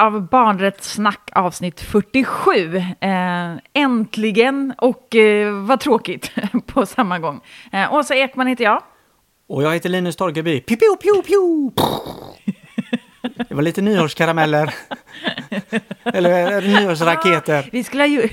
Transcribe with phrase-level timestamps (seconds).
[0.00, 2.76] av Barnrättssnack, avsnitt 47.
[2.76, 6.32] Eh, äntligen, och eh, vad tråkigt
[6.66, 7.40] på samma gång.
[7.72, 8.82] Eh, Åsa Ekman heter jag.
[9.48, 10.60] Och jag heter Linus Torgeby.
[10.60, 11.70] Piu, piu, piu, piu.
[13.48, 14.74] Det var lite nyårskarameller.
[16.04, 17.68] Eller nyårsraketer.
[17.72, 18.28] Vi skulle ha ju...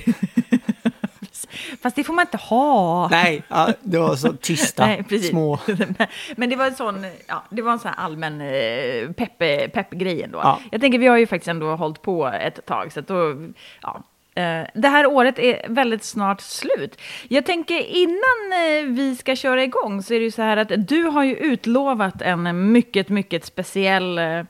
[1.82, 3.08] Fast det får man inte ha.
[3.08, 5.58] Nej, ja, det var så tysta, Nej, små.
[6.36, 9.38] Men det var en sån, ja, det var en sån allmän eh, pepp,
[9.72, 10.38] pepp-grej ändå.
[10.42, 10.60] Ja.
[10.72, 13.36] Jag tänker, vi har ju faktiskt ändå hållit på ett tag, så att då,
[13.82, 14.02] ja.
[14.34, 17.00] Eh, Det här året är väldigt snart slut.
[17.28, 20.72] Jag tänker innan eh, vi ska köra igång så är det ju så här att
[20.88, 24.42] du har ju utlovat en mycket, mycket speciell eh,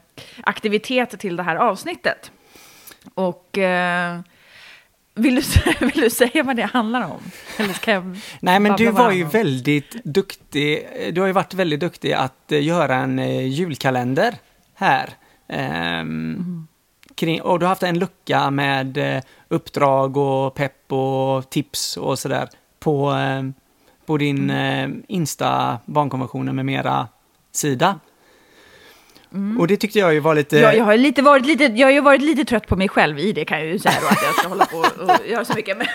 [0.42, 2.33] aktivitet till det här avsnittet.
[3.14, 4.19] Och eh,
[5.19, 7.20] vill, du, vill du säga vad det handlar om?
[7.56, 10.88] Eller ska jag Nej, men du var ju väldigt duktig.
[11.12, 14.34] Du har ju varit väldigt duktig att eh, göra en eh, julkalender
[14.74, 15.11] här.
[15.48, 16.66] Ehm,
[17.14, 22.19] kring, och du har haft en lucka med eh, uppdrag och pepp och tips och
[22.19, 23.14] sådär på,
[24.06, 27.08] på din eh, Insta barnkonventionen med mera
[27.52, 28.00] sida.
[29.58, 30.58] Och det tyckte jag ju var lite...
[30.58, 33.18] Jag, jag, har lite varit lite, jag har ju varit lite trött på mig själv
[33.18, 35.54] i det kan jag ju säga då, att jag ska hålla på och göra så
[35.54, 35.78] mycket.
[35.78, 35.86] Men,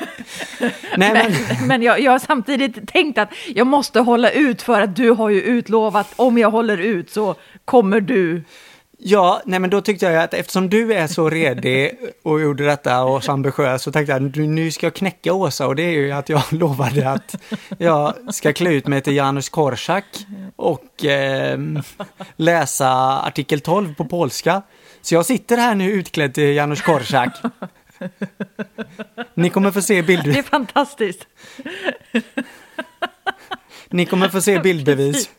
[0.97, 4.81] Nej, men, men, men jag, jag har samtidigt tänkt att jag måste hålla ut för
[4.81, 8.43] att du har ju utlovat om jag håller ut så kommer du.
[9.05, 11.91] Ja, nej men då tyckte jag att eftersom du är så redig
[12.23, 15.67] och gjorde detta och så ambitiös så tänkte jag nu- nu ska jag knäcka Åsa
[15.67, 17.35] och det är ju att jag lovade att
[17.77, 20.05] jag ska klä ut mig till Janusz Korczak
[20.55, 21.59] och eh,
[22.35, 24.61] läsa artikel 12 på polska.
[25.01, 27.29] Så jag sitter här nu utklädd till Janusz Korczak.
[29.33, 31.27] Ni kommer få se Det bild, är fantastiskt.
[33.89, 35.29] ni kommer få se bildbevis.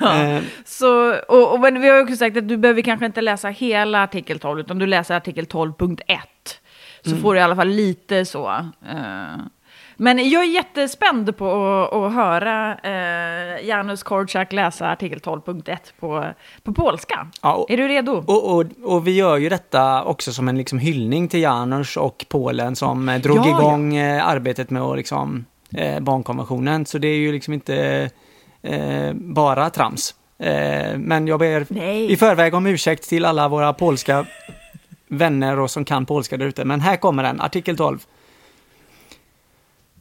[0.00, 3.48] Eh, Så, och, och, men vi har också sagt att du behöver kanske inte läsa
[3.48, 5.98] hela artikel 12, utan du läser artikel 12.1.
[7.04, 7.22] Så Mm.
[7.22, 8.48] får du i alla fall lite så.
[8.88, 9.36] eh.
[9.96, 16.24] men jag är jättespänd på att, att höra uh, Janusz Korczak läsa artikel 12.1 på,
[16.62, 17.26] på polska.
[17.42, 18.12] ja, och- Är du redo?
[18.26, 22.26] Och, och, och vi gör ju detta också som en liksom hyllning till Janusz och
[22.28, 23.58] Polen som eh, drog Ja, ja.
[23.58, 25.44] igång eh, arbetet med att liksom,
[25.76, 26.86] eh, barnkonventionen.
[26.86, 28.10] Så det är ju liksom inte
[28.66, 30.14] eh, bara trams.
[30.38, 32.12] Eh, men jag ber Nej.
[32.12, 34.26] i förväg om ursäkt till alla våra polska
[35.08, 36.64] vänner och som kan polska där ute.
[36.64, 38.06] Men här kommer den, artikel 12.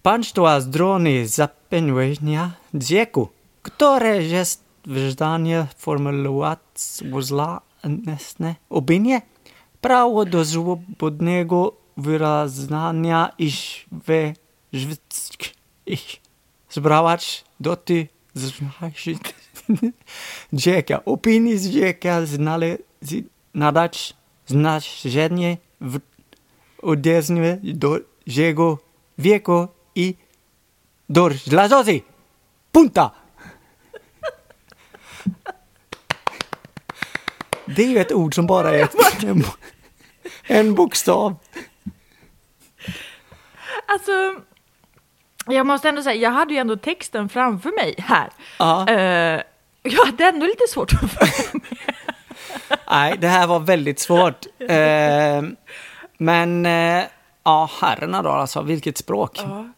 [0.02, 3.30] Państwa zdrony zapewnienia dzieku,
[3.62, 6.60] które jest w zdanie formułować
[8.70, 9.22] opinie,
[9.82, 14.34] prawo do swobodnego wyrażania iż we
[15.86, 16.22] ich
[16.70, 18.08] zbrawać doty
[20.54, 21.06] dzieka.
[21.06, 22.78] Opinii z dzieka znale,
[23.54, 24.14] nadać
[24.48, 26.00] znaczenie w
[27.64, 28.78] do jego
[29.18, 30.16] wieku i
[31.10, 32.02] do żelazozy.
[32.72, 33.12] Punta!
[37.68, 39.44] Det är ju ord som bara är ett, en,
[40.44, 41.36] en bokstav.
[43.88, 44.42] Alltså,
[45.54, 48.30] jag måste ändå säga, jag hade ju ändå texten framför mig här.
[48.90, 49.42] Uh,
[49.84, 51.80] jag hade ändå lite svårt att följa med.
[52.90, 54.46] Nej, det här var väldigt svårt.
[54.62, 55.50] Uh,
[56.18, 57.04] men uh,
[57.44, 59.40] ja, herrarna då alltså, vilket språk.
[59.44, 59.70] Ja.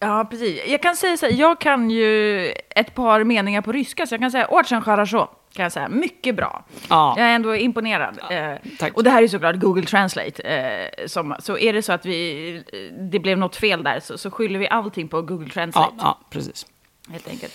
[0.00, 0.26] ja.
[0.30, 0.60] precis.
[0.66, 4.20] Jag kan säga så här, jag kan ju ett par meningar på ryska, så jag
[4.20, 5.30] kan säga åtsen så.
[5.54, 5.88] Kan jag säga.
[5.88, 6.64] Mycket bra.
[6.88, 7.14] Ja.
[7.18, 8.18] Jag är ändå imponerad.
[8.30, 8.94] Eh, tack.
[8.94, 10.42] och det här är såklart Google Translate.
[10.42, 12.62] Eh, som, så är det så att vi,
[13.10, 15.94] det blev något fel där, så, så skyller vi allting på Google Translate.
[15.98, 16.66] Ja, ja, precis.
[17.10, 17.52] Helt enkelt.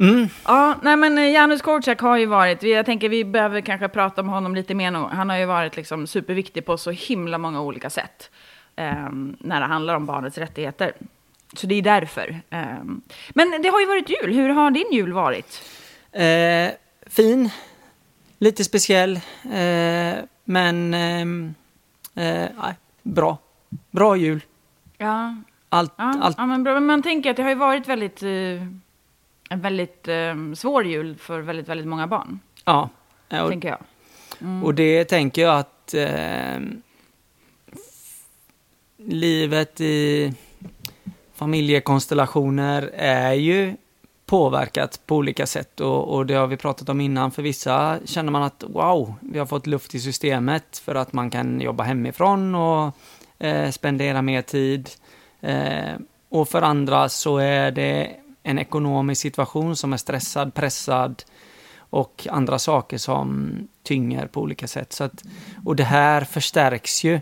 [0.00, 0.28] Mm.
[0.44, 4.20] Ja, nej men eh, Janusz Korczak har ju varit, jag tänker vi behöver kanske prata
[4.20, 4.98] om honom lite mer nu.
[4.98, 8.30] Han har ju varit liksom superviktig på så himla många olika sätt.
[8.76, 10.92] ehm, när det handlar om barnets rättigheter.
[11.56, 12.40] Så det är därför.
[12.50, 13.00] ehm.
[13.34, 15.62] men det har ju varit jul, hur har din jul varit?
[16.12, 16.70] Eh,
[17.06, 17.50] fin,
[18.38, 19.16] lite speciell,
[19.52, 21.54] eh, men ehm,
[22.14, 22.48] eh,
[23.02, 23.38] bra.
[23.90, 24.40] Bra jul.
[24.98, 25.36] Ja,
[25.74, 26.80] Allt, ja, allt, ja men, bra.
[26.80, 28.62] man tänker att det har ju varit väldigt, eh,
[29.50, 32.88] en väldigt eh, svår jul för väldigt, väldigt många barn, ja.
[33.28, 33.78] Och, tänker jag.
[34.64, 36.58] och det tänker jag att eh,
[38.96, 40.32] livet i
[41.34, 43.76] familjekonstellationer är ju
[44.26, 47.30] påverkat på olika sätt och, och det har vi pratat om innan.
[47.30, 51.30] För vissa känner man att wow, vi har fått luft i systemet för att man
[51.30, 52.92] kan jobba hemifrån och
[53.38, 54.90] eh, spendera mer tid.
[55.40, 55.94] Eh,
[56.28, 58.10] och för andra så är det
[58.42, 61.22] en ekonomisk situation som är stressad, pressad
[61.78, 64.92] och andra saker som tynger på olika sätt.
[64.92, 65.22] Så att,
[65.64, 67.20] och det här förstärks ju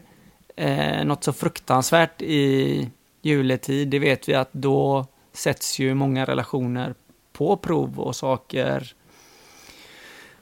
[0.57, 2.91] eh, något så fruktansvärt i
[3.23, 3.89] juletid.
[3.89, 6.95] Det vet vi att då sätts ju många relationer
[7.33, 8.95] på prov och saker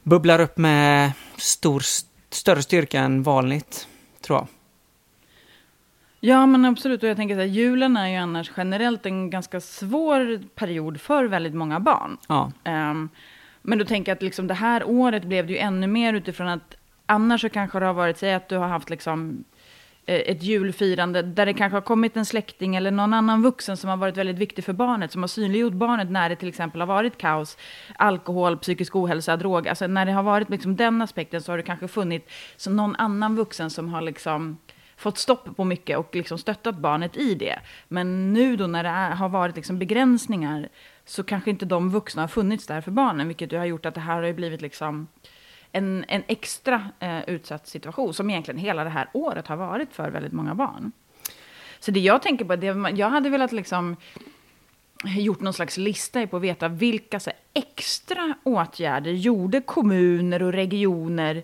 [0.02, 1.82] bubblar upp med stor,
[2.30, 3.88] större styrka än vanligt,
[4.20, 4.46] tror jag.
[6.20, 7.02] Ja, men absolut.
[7.02, 11.24] Och jag tänker så här, julen är ju annars generellt en ganska svår period för
[11.24, 12.16] väldigt många barn.
[12.28, 12.52] Ja.
[12.64, 13.08] Um,
[13.62, 16.48] men då tänker jag att liksom det här året blev det ju ännu mer utifrån
[16.48, 16.76] att
[17.06, 19.44] annars så kanske det har varit, säg att du har haft liksom
[20.06, 23.90] Eh, ett julfirande där det kanske har kommit en släkting eller någon annan vuxen som
[23.90, 26.86] har varit väldigt viktig för barnet, som har synliggjort barnet när det till exempel har
[26.86, 27.56] varit kaos,
[27.96, 29.68] alkohol, psykisk ohälsa, drog.
[29.68, 33.36] Alltså när det har varit liksom den aspekten så har det kanske funnits någon annan
[33.36, 34.58] vuxen som har liksom
[34.96, 37.58] fått stopp på mycket och liksom stöttat barnet i det.
[37.88, 40.68] Men nu då när det är, har varit liksom begränsningar
[41.04, 44.00] så kanske inte de vuxna har funnits där för barnen, vilket har gjort att det
[44.00, 45.08] här har blivit liksom
[45.72, 50.10] en, en extra eh, utsatt situation, som egentligen hela det här året har varit för
[50.10, 50.92] väldigt många barn.
[51.78, 53.96] Så det jag tänker på, det, jag hade velat liksom
[55.04, 61.42] gjort någon slags lista på att veta vilka så extra åtgärder gjorde kommuner och regioner,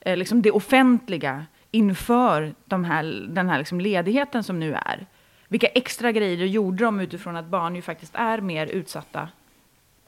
[0.00, 5.06] eh, liksom det offentliga, inför de här, den här liksom ledigheten som nu är.
[5.48, 9.28] Vilka extra grejer gjorde de utifrån att barn ju faktiskt är mer utsatta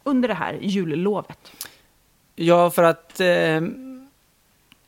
[0.03, 1.53] under det här jullovet?
[2.35, 3.61] Ja, för att eh,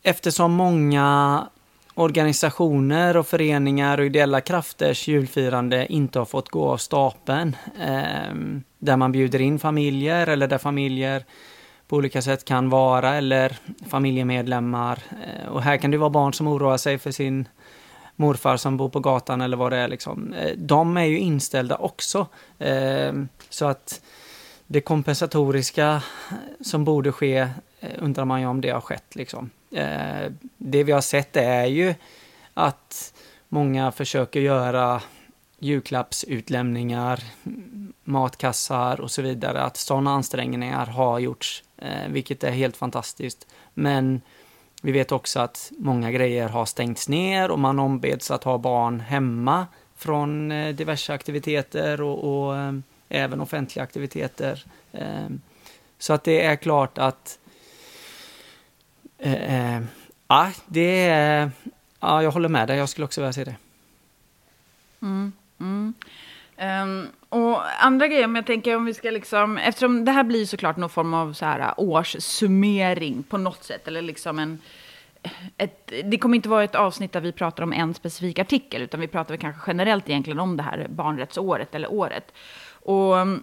[0.02, 1.49] eftersom många
[1.94, 8.35] organisationer och föreningar och ideella krafters julfirande inte har fått gå av stapeln, eh,
[8.79, 11.25] där man bjuder in familjer eller där familjer
[11.88, 13.56] på olika sätt kan vara eller
[13.88, 14.99] familjemedlemmar.
[15.25, 17.49] Eh, och här kan det vara barn som oroar sig för sin
[18.17, 19.88] morfar som bor på gatan eller vad det är.
[19.88, 20.32] Liksom.
[20.32, 22.26] Eh, de är ju inställda också.
[22.58, 23.12] Eh,
[23.50, 24.00] så att
[24.66, 26.02] det kompensatoriska
[26.61, 27.37] som borde ske
[27.81, 29.14] eh, undrar man ju om det har skett.
[29.14, 29.50] Liksom.
[29.70, 31.94] Eh, det vi har sett är ju
[32.55, 33.14] att
[33.49, 35.02] många försöker göra
[35.58, 37.20] julklappsutlämningar,
[38.05, 39.62] matkassar och så vidare.
[39.62, 43.46] Att sådana ansträngningar har gjorts eh, vilket är helt fantastiskt.
[43.75, 44.20] Men
[44.82, 49.00] vi vet också att många grejer har stängts ner och man ombeds att ha barn
[49.00, 52.55] hemma från diverse aktiviteter och, och
[53.14, 54.64] även offentliga aktiviteter.
[54.93, 55.28] Eh,
[55.99, 57.38] så att det är klart att
[59.19, 59.82] eh, eh,
[60.28, 61.50] ja, det är,
[62.00, 63.56] ja, jag håller med dig, jag skulle också vilja se det.
[65.02, 65.94] Mm, mm.
[66.58, 70.46] Um, och andra grejer, om jag tänker om vi ska liksom, eftersom det här blir
[70.46, 74.58] såklart någon form av så här äh, årssummering på något sätt, eller liksom en,
[75.56, 79.00] ett, det kommer inte vara ett avsnitt där vi pratar om en specifik artikel, utan
[79.00, 82.32] vi pratar kanske generellt egentligen om det här barnrättsåret eller året.
[82.84, 83.42] Och um,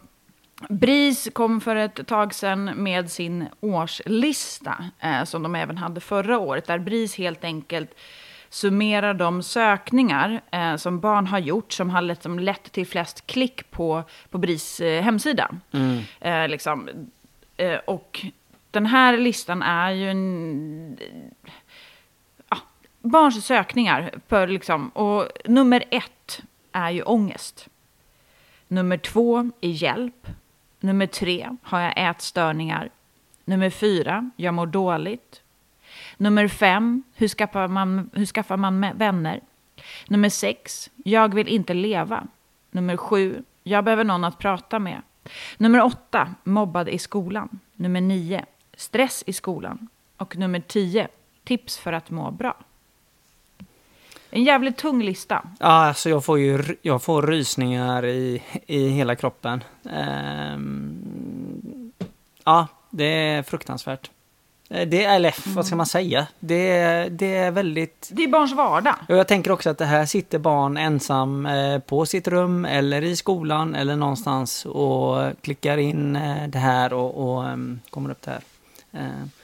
[0.70, 6.40] BRIS kom för ett tag sedan med sin årslista, eh, som de även hade förra
[6.40, 7.96] året, där BRIS helt enkelt
[8.50, 13.28] summerar de sökningar eh, som barn har gjort som har lett, som lett till flest
[13.28, 15.52] klick på, på BRIS eh, hemsida.
[15.72, 16.00] Mm.
[16.20, 16.90] Eh, liksom,
[17.58, 18.26] eh, och
[18.72, 20.98] den här listan är ju en...
[23.04, 24.12] Barns sökningar.
[24.28, 27.68] För liksom, och nummer ett är ju ångest.
[28.72, 30.28] Nummer två är hjälp.
[30.80, 32.90] Nummer tre har jag ätstörningar.
[33.46, 35.42] Nummer fyra, jag mår dåligt.
[36.18, 39.42] Nummer fem, hur skaffar man, hur skaffar man vänner?
[40.08, 42.28] Nummer sex, jag vill inte leva.
[42.72, 45.02] Nummer sju, jag behöver någon att prata med.
[45.58, 47.60] Nummer åtta, mobbad i skolan.
[47.76, 48.46] Nummer nio,
[48.78, 49.88] stress i skolan.
[50.18, 51.08] Och nummer tio,
[51.44, 52.58] tips för att må bra.
[54.34, 55.44] En jävligt tung lista.
[55.60, 59.64] Ja, alltså jag får ju jag får rysningar i, i hela kroppen.
[59.84, 61.92] Um,
[62.44, 64.10] ja, det är fruktansvärt.
[64.70, 66.28] Eh, det är, eller vad ska man säga?
[66.40, 66.74] Det,
[67.12, 68.10] det är väldigt...
[68.12, 68.96] Det är barns vardag.
[69.10, 73.04] Och jag tänker också att det här sitter barn ensam eh, på sitt rum eller
[73.04, 78.22] i skolan eller någonstans och klickar in eh, det här och, och ehm, kommer upp
[78.22, 78.42] det här.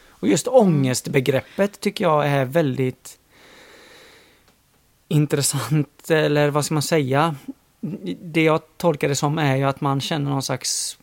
[0.09, 3.17] Och just ångestbegreppet tycker jag är väldigt
[5.07, 7.35] intressant, eller vad ska man säga?
[8.21, 10.97] Det jag tolkar det som är ju att man känner någon slags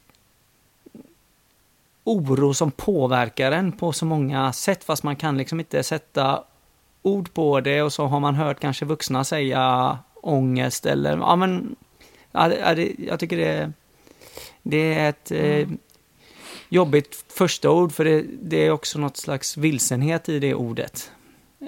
[2.05, 6.45] oro som påverkar en på så många sätt, fast man kan liksom inte sätta
[7.03, 11.77] ord på det och så har man hört kanske vuxna säga ångest eller, ja men,
[12.33, 13.73] ja, det, jag tycker det,
[14.63, 15.61] det är ett eh, mm.
[15.61, 15.69] eh,
[16.69, 21.11] jobbigt första ord för det, det, är också något slags vilsenhet i det ordet.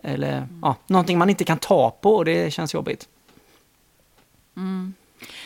[0.03, 0.59] Eller mm.
[0.63, 3.09] ja, någonting man inte kan ta på och det känns jobbigt.
[4.57, 4.95] Mm.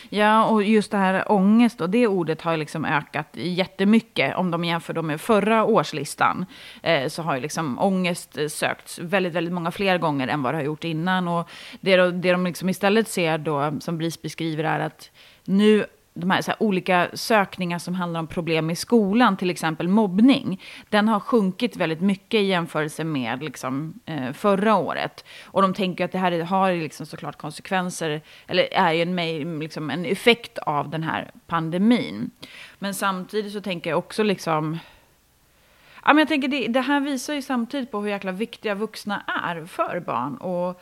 [0.09, 4.35] Ja, och just det här ångest och det ordet har liksom ökat jättemycket.
[4.35, 6.45] Om de jämför då med förra årslistan
[6.83, 10.57] eh, så har ju liksom ångest sökts väldigt, väldigt många fler gånger än vad det
[10.57, 11.27] har gjort innan.
[11.27, 11.49] Och
[11.81, 15.09] det, det de liksom istället ser då, som BRIS beskriver, är att
[15.43, 20.61] nu de här, här, olika sökningar som handlar om problem i skolan, till exempel mobbning,
[20.89, 25.25] den har sjunkit väldigt mycket i jämförelse med liksom, eh, förra året.
[25.45, 29.89] Och de tänker att det här har liksom såklart konsekvenser, eller är ju en, liksom,
[29.89, 32.31] en effekt av den här pandemin.
[32.79, 34.79] Men samtidigt så tänker jag också liksom,
[36.05, 39.23] ja, men jag tänker det, det här visar ju samtidigt på hur jäkla viktiga vuxna
[39.45, 40.37] är för barn.
[40.37, 40.81] Och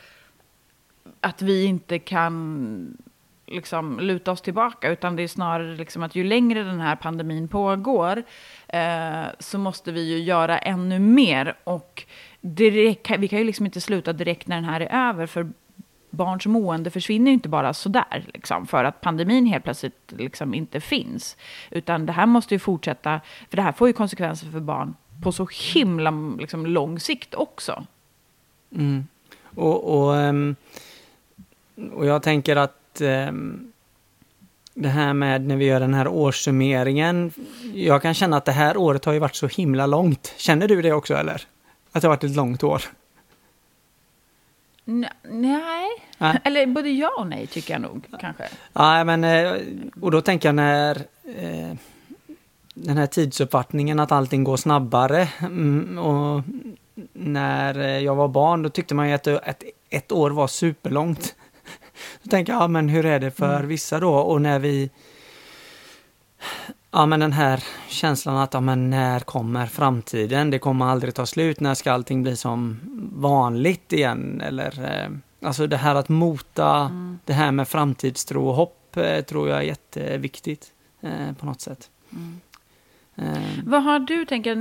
[1.21, 2.97] att vi inte kan
[3.51, 7.47] liksom luta oss tillbaka, utan det är snarare liksom att ju längre den här pandemin
[7.47, 8.23] pågår
[8.67, 11.55] eh, så måste vi ju göra ännu mer.
[11.63, 12.05] Och
[12.41, 15.49] direkt, vi kan ju liksom inte sluta direkt när den här är över, för
[16.09, 20.81] barns mående försvinner ju inte bara sådär, liksom, för att pandemin helt plötsligt liksom inte
[20.81, 21.37] finns.
[21.71, 25.31] Utan det här måste ju fortsätta, för det här får ju konsekvenser för barn på
[25.31, 27.85] så himla liksom, lång sikt också.
[28.75, 29.07] Mm.
[29.55, 30.55] Och, och, ehm,
[31.93, 33.31] och jag tänker att eh,
[34.73, 37.31] det här med när vi gör den här årssummeringen.
[37.73, 40.33] Jag kan känna att det här året har ju varit så himla långt.
[40.37, 41.41] Känner du det också eller?
[41.91, 42.83] Att det har varit ett långt år?
[44.85, 45.87] nej.
[46.17, 46.39] nej.
[46.43, 48.43] Eller både ja och nej tycker jag nog kanske.
[48.73, 49.53] Ja, men eh,
[50.01, 50.95] och då tänker jag när
[51.37, 51.75] eh,
[52.73, 56.43] den här tidsuppfattningen att allting går snabbare mm, och
[57.13, 61.35] när eh, jag var barn då tyckte man ju att ett, ett år var superlångt.
[62.23, 63.67] Då tänker jag, ja men hur är det för mm.
[63.67, 64.13] vissa då?
[64.15, 64.89] Och när vi...
[66.91, 70.49] Ja men den här känslan att, ja men när kommer framtiden?
[70.49, 71.59] Det kommer aldrig ta slut.
[71.59, 72.79] När ska allting bli som
[73.13, 74.41] vanligt igen?
[74.41, 75.09] Eller, eh,
[75.47, 77.19] alltså det här att mota mm.
[77.25, 80.71] det här med framtidstro och hopp eh, tror jag är jätteviktigt
[81.01, 81.89] eh, på något sätt.
[82.11, 82.39] Mm.
[83.15, 83.63] Eh.
[83.65, 84.55] Vad har du, tänker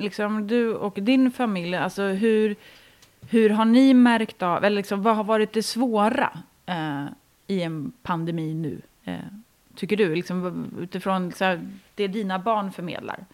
[0.00, 2.56] liksom du och din familj, alltså hur,
[3.20, 7.04] hur har ni märkt av, eller liksom, vad har varit det svåra eh,
[7.46, 8.80] i en pandemi nu?
[9.04, 9.18] Eh,
[9.76, 13.24] tycker du, liksom, utifrån så här, det dina barn förmedlar?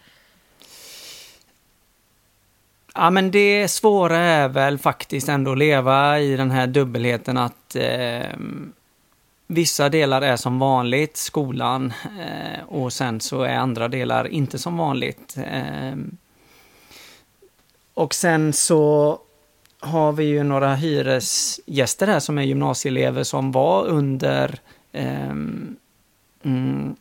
[2.95, 7.77] Ja, men det svåra är väl faktiskt ändå att leva i den här dubbelheten att
[7.77, 8.37] eh,
[9.47, 14.77] vissa delar är som vanligt, skolan, eh, och sen så är andra delar inte som
[14.77, 15.37] vanligt.
[15.47, 15.95] Eh,
[17.95, 19.19] och sen så
[19.81, 24.59] har vi ju några hyresgäster här som är gymnasieelever som var under
[24.93, 25.31] eh,
[26.43, 26.97] mm,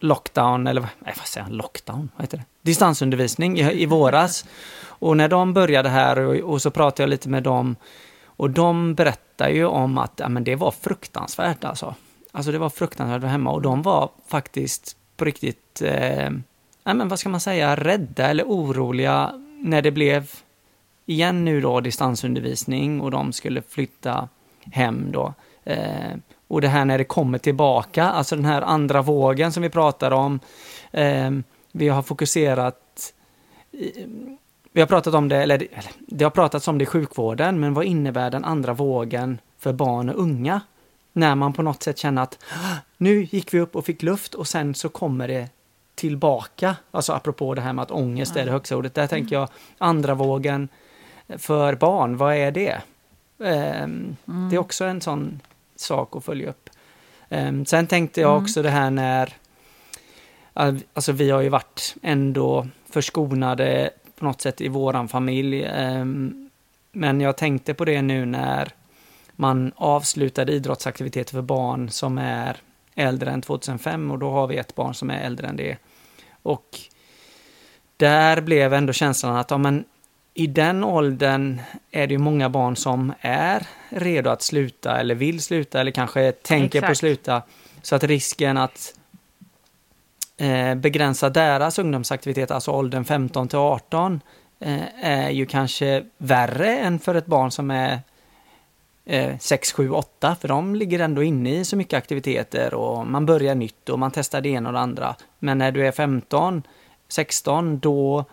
[0.00, 2.44] lockdown, eller nej, vad säger jag, lockdown, vad heter det?
[2.62, 4.44] Distansundervisning i, i våras.
[4.80, 7.76] Och när de började här och, och, så pratade jag lite med dem
[8.24, 11.94] och de berättar ju om att ja, men det var fruktansvärt alltså.
[12.32, 16.30] Alltså det var fruktansvärt att vara hemma och de var faktiskt på riktigt, eh,
[16.84, 20.30] ja, men vad ska man säga, rädda eller oroliga när det blev
[21.08, 24.28] igen nu då distansundervisning och de skulle flytta
[24.72, 25.34] hem då.
[25.64, 26.14] Eh,
[26.48, 30.10] och det här när det kommer tillbaka, alltså den här andra vågen som vi pratar
[30.10, 30.40] om.
[30.90, 31.30] Eh,
[31.72, 33.12] vi har fokuserat
[34.72, 35.66] vi har pratat om det, eller
[36.06, 40.08] det har pratats om det i sjukvården, men vad innebär den andra vågen för barn
[40.08, 40.60] och unga?
[41.12, 42.44] När man på något sätt känner att
[42.96, 45.48] nu gick vi upp och fick luft och sen så kommer det
[45.94, 46.76] tillbaka.
[46.90, 48.94] Alltså apropå det här med att ångest är det högsta ordet.
[48.94, 49.48] Där tänker jag
[49.78, 50.68] andra vågen,
[51.36, 52.80] för barn, vad är det?
[53.40, 54.16] Mm.
[54.26, 55.40] Det är också en sån
[55.76, 56.70] sak att följa upp.
[57.28, 58.42] Ehm, sen tänkte jag mm.
[58.42, 59.32] också det här när,
[60.94, 65.64] alltså vi har ju varit ändå förskonade på något sätt i våran familj.
[65.64, 66.50] Ehm,
[66.92, 68.72] men jag tänkte på det nu när
[69.32, 72.56] man avslutade idrottsaktiviteter för barn som är
[72.94, 75.76] äldre än 2005 och då har vi ett barn som är äldre än det.
[76.42, 76.78] Och
[77.96, 79.84] där blev ändå känslan att ja, men
[80.38, 85.42] i den åldern är det ju många barn som är redo att sluta eller vill
[85.42, 86.86] sluta eller kanske tänker Exakt.
[86.86, 87.42] på att sluta.
[87.82, 88.94] Så att risken att
[90.36, 94.20] eh, begränsa deras ungdomsaktivitet, alltså åldern 15 till 18,
[94.60, 98.00] eh, är ju kanske värre än för ett barn som är
[99.04, 103.26] eh, 6, 7, 8, för de ligger ändå inne i så mycket aktiviteter och man
[103.26, 105.16] börjar nytt och man testar det ena och det andra.
[105.38, 106.62] Men när du är 15,
[107.08, 108.24] 16, då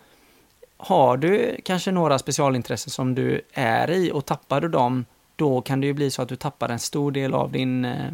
[0.76, 5.04] har du kanske några specialintressen som du är i och tappar du dem,
[5.36, 8.12] då kan det ju bli så att du tappar en stor del av din eh,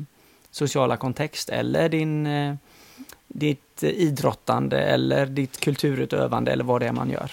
[0.51, 2.55] sociala kontext eller din, eh,
[3.29, 7.31] ditt idrottande eller ditt kulturutövande eller vad det är man gör.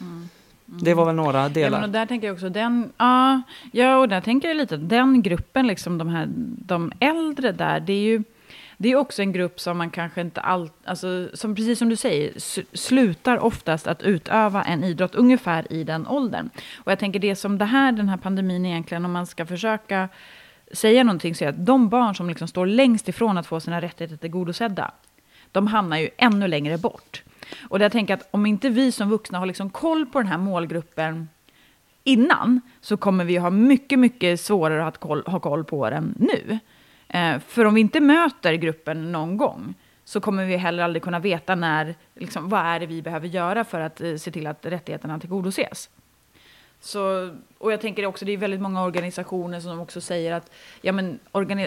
[0.00, 0.28] Mm.
[0.68, 0.84] Mm.
[0.84, 1.78] Det var väl några delar.
[1.78, 5.22] Ja, och där tänker jag också den, ja, ja, och där tänker jag lite den
[5.22, 6.28] gruppen, liksom de här,
[6.66, 8.22] de äldre där, det är ju
[8.76, 11.96] det är också en grupp som man kanske inte allt, alltså som precis som du
[11.96, 12.32] säger,
[12.76, 16.50] slutar oftast att utöva en idrott ungefär i den åldern.
[16.76, 20.08] Och jag tänker det som det här, den här pandemin egentligen, om man ska försöka
[20.72, 23.80] säga någonting, så är att de barn som liksom står längst ifrån att få sina
[23.80, 24.90] rättigheter tillgodosedda,
[25.52, 27.22] de hamnar ju ännu längre bort.
[27.68, 30.38] Och jag tänker att om inte vi som vuxna har liksom koll på den här
[30.38, 31.28] målgruppen
[32.04, 36.58] innan, så kommer vi ha mycket, mycket svårare att koll, ha koll på den nu.
[37.08, 41.18] Eh, för om vi inte möter gruppen någon gång, så kommer vi heller aldrig kunna
[41.18, 44.66] veta när, liksom, vad är det vi behöver göra för att eh, se till att
[44.66, 45.90] rättigheterna tillgodoses.
[46.80, 50.50] Så, och jag tänker också, det är väldigt många organisationer som också säger att
[50.82, 51.18] ja, men,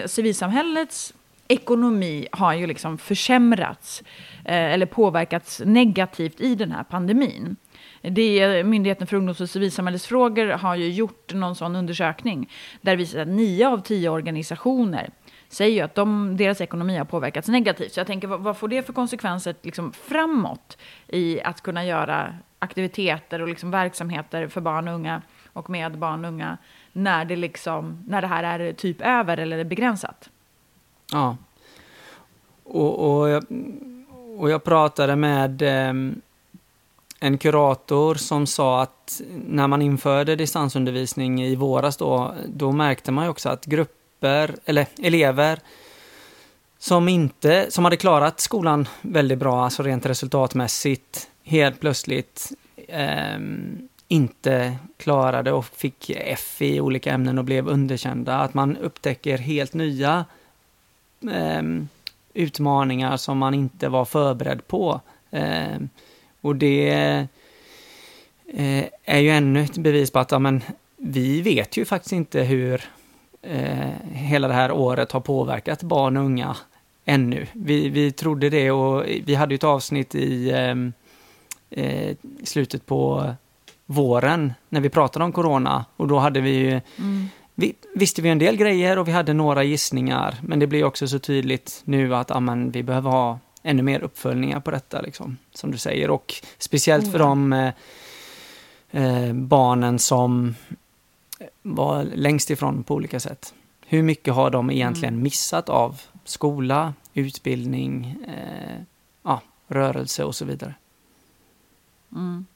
[0.06, 1.14] civilsamhällets
[1.48, 4.02] ekonomi har ju liksom försämrats
[4.44, 7.56] eh, eller påverkats negativt i den här pandemin.
[8.02, 12.96] Det är, Myndigheten för ungdoms och civilsamhällesfrågor har ju gjort någon sån undersökning där det
[12.96, 15.10] visar att nio av tio organisationer
[15.48, 17.92] säger ju att de, deras ekonomi har påverkats negativt.
[17.92, 22.34] Så jag tänker, vad, vad får det för konsekvenser liksom framåt i att kunna göra
[22.58, 26.58] aktiviteter och liksom verksamheter för barn och unga och med barn och unga
[26.92, 30.30] när det, liksom, när det här är typ över eller begränsat?
[31.12, 31.36] Ja.
[32.64, 33.44] Och, och, jag,
[34.38, 35.94] och jag pratade med eh,
[37.20, 43.24] en kurator som sa att när man införde distansundervisning i våras då, då märkte man
[43.24, 43.66] ju också att
[44.18, 45.58] grupper, eller elever,
[46.78, 52.52] som inte, som hade klarat skolan väldigt bra, alltså rent resultatmässigt, helt plötsligt
[52.88, 53.38] eh,
[54.08, 58.38] inte klarade och fick F i olika ämnen och blev underkända.
[58.38, 60.24] Att man upptäcker helt nya
[61.32, 61.62] eh,
[62.34, 65.00] utmaningar som man inte var förberedd på.
[65.30, 65.78] Eh,
[66.40, 66.90] och det
[68.52, 70.62] eh, är ju ännu ett bevis på att ja, men,
[70.96, 72.84] vi vet ju faktiskt inte hur
[73.42, 76.56] eh, hela det här året har påverkat barn och unga
[77.04, 77.46] ännu.
[77.52, 80.92] Vi, vi trodde det och vi hade ett avsnitt i ehm,
[81.70, 83.34] eh, slutet på
[83.86, 87.28] våren när vi pratade om corona och då hade vi ju mm
[87.60, 91.08] vi, visste vi en del grejer och vi hade några gissningar, men det blir också
[91.08, 95.70] så tydligt nu att amen, vi behöver ha ännu mer uppföljningar på detta, liksom, som
[95.70, 96.10] du säger.
[96.10, 97.72] Och speciellt för de eh,
[98.90, 100.54] eh, barnen som
[101.62, 103.54] var längst ifrån på olika sätt.
[103.86, 105.22] Hur mycket har de egentligen mm.
[105.22, 108.82] missat av skola, utbildning, eh,
[109.22, 110.74] ja, rörelse och så vidare?
[112.12, 112.46] Mm.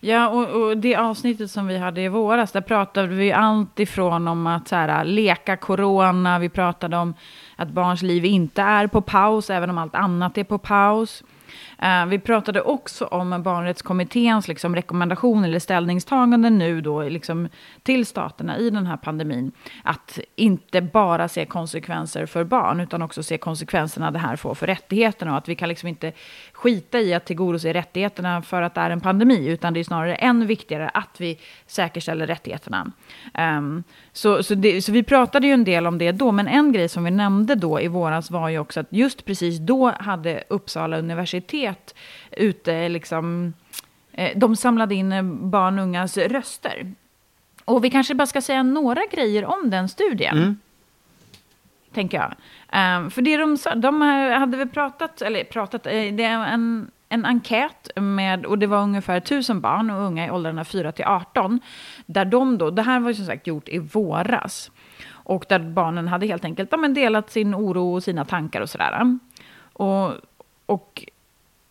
[0.00, 4.28] Ja, och, och, det avsnittet som vi hade i våras, där pratade vi allt ifrån
[4.28, 7.14] om att så här, leka corona, vi pratade om
[7.56, 11.22] att barns liv inte är på paus, även om allt annat är på paus.
[11.78, 17.48] Eh, vi pratade också om barnrättskommitténs liksom, rekommendationer eller ställningstaganden nu då, liksom,
[17.82, 19.52] till staterna i den här pandemin.
[19.82, 24.66] Att inte bara se konsekvenser för barn, utan också se konsekvenserna det här får för
[24.66, 25.32] rättigheterna.
[25.32, 26.12] Och att vi kan liksom inte
[26.52, 30.14] skita i att tillgodose rättigheterna för att det är en pandemi, utan det är snarare
[30.14, 32.92] än viktigare att vi säkerställer rättigheterna.
[33.38, 36.72] Um, så, så, det, så, vi pratade ju en del om det då, men en
[36.72, 40.44] grej som vi nämnde då i våras var ju också att just precis då hade
[40.48, 41.63] Uppsala universitet
[42.30, 43.54] ute, liksom,
[44.12, 46.94] eh, de samlade in barn och ungas röster.
[47.64, 50.38] Och vi kanske bara ska säga några grejer om den studien.
[50.38, 50.56] Mm.
[51.94, 52.34] Tänker jag.
[52.98, 56.90] Um, för det de sa, de hade väl pratat, eller pratat, eh, det är en,
[57.08, 61.04] en enkät med, och det var ungefär tusen barn och unga i åldrarna 4 till
[61.04, 61.60] 18.
[62.06, 64.70] Där de då, det här var ju som sagt gjort i våras.
[65.10, 68.70] Och där barnen hade helt enkelt ja, men delat sin oro och sina tankar och
[68.70, 69.18] sådär.
[69.72, 70.12] Och,
[70.66, 71.04] och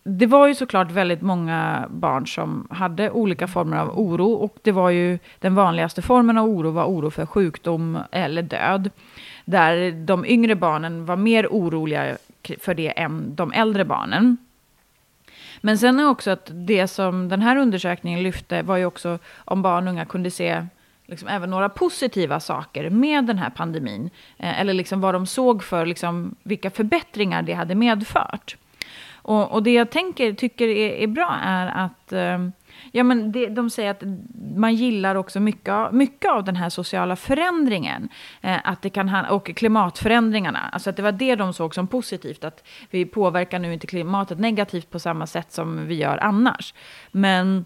[0.04, 4.32] det var ju såklart väldigt många barn som hade olika former av oro.
[4.32, 8.90] Och det var ju den vanligaste formen av oro var oro för sjukdom eller död.
[9.44, 12.16] Där de yngre barnen var mer oroliga
[12.60, 14.36] för det än de äldre barnen.
[15.60, 19.62] Men sen är också att det som den här undersökningen lyfte var ju också om
[19.62, 20.66] barn och unga kunde se
[21.06, 24.10] liksom även några positiva saker med den här pandemin.
[24.38, 28.56] Eh, eller liksom vad de såg för liksom, vilka förbättringar det hade medfört.
[29.24, 32.38] Och, och det jag tänker, tycker är, är bra är att eh,
[32.92, 34.02] Ja, men det, de säger att
[34.56, 38.08] man gillar också mycket av, mycket av den här sociala förändringen.
[38.40, 40.60] Eh, att det kan och klimatförändringarna.
[40.72, 42.44] Alltså att det var det de såg som positivt.
[42.44, 46.74] Att vi påverkar nu inte klimatet negativt på samma sätt som vi gör annars.
[47.10, 47.64] Men,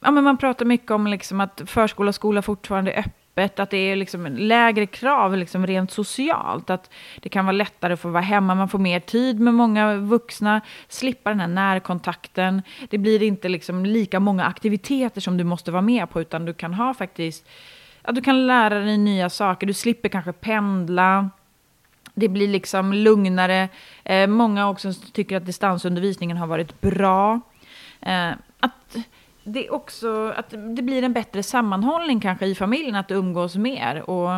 [0.00, 3.60] ja, men man pratar mycket om liksom att förskola och skola fortfarande är öppna öppet,
[3.60, 6.70] att det är liksom lägre krav liksom rent socialt.
[6.70, 9.96] Att det kan vara lättare att få vara hemma, man får mer tid med många
[9.96, 12.62] vuxna, slippa den här närkontakten.
[12.90, 16.54] Det blir inte liksom lika många aktiviteter som du måste vara med på, utan du
[16.54, 17.48] kan ha faktiskt,
[18.04, 21.30] ja, du kan lära dig nya saker, du slipper kanske pendla.
[22.14, 23.68] det blir liksom lugnare.
[24.04, 27.40] Eh, många också tycker att distansundervisningen har varit bra.
[28.00, 28.96] Eh, att
[29.44, 34.10] det också att det blir en bättre sammanhållning kanske i familjen, att du umgås mer.
[34.10, 34.32] Och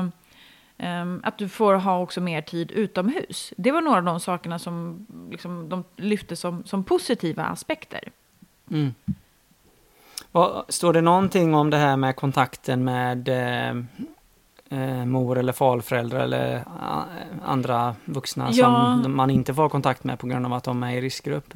[0.79, 3.53] eh, att du får ha också mer tid utomhus.
[3.57, 8.11] Det var några av de sakerna som liksom, de lyfte som, som positiva aspekter.
[8.71, 8.95] Mm.
[10.69, 13.71] Står det någonting om det här med kontakten med eh,
[14.69, 16.63] eh, mor eller farföräldrar eller uh,
[17.45, 19.01] andra vuxna ja.
[19.03, 21.55] som man inte får kontakt med på grund av att de är i riskgrupp?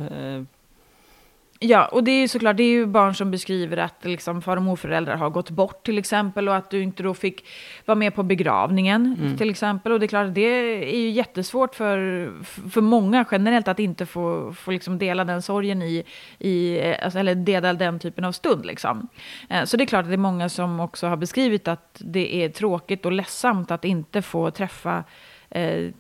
[1.61, 4.43] Eh, Ja, och det är ju såklart, det är ju barn som beskriver att liksom,
[4.43, 7.45] far och morföräldrar har gått bort till exempel och att du inte då fick
[7.85, 9.37] vara med på begravningen mm.
[9.37, 9.93] till exempel.
[9.93, 12.33] Och det är klart, det är ju jättesvårt för,
[12.71, 16.05] för många generellt att inte få, få liksom dela den sorgen i,
[16.39, 18.67] i alltså, eller dela den typen av stund.
[18.67, 19.09] Liksom.
[19.49, 22.45] Eh, så det är klart att det är många som också har beskrivit att det
[22.45, 25.05] är tråkigt och ledsamt att inte få träffa
[25.51, 25.91] eh,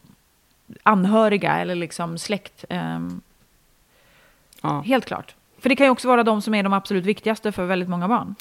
[0.83, 2.65] anhöriga eller liksom släkt.
[2.69, 3.01] Eh,
[4.63, 4.81] ja.
[4.81, 5.35] Helt klart.
[5.59, 8.09] För det kan ju också vara de som är de absolut viktigaste för väldigt många
[8.09, 8.35] barn.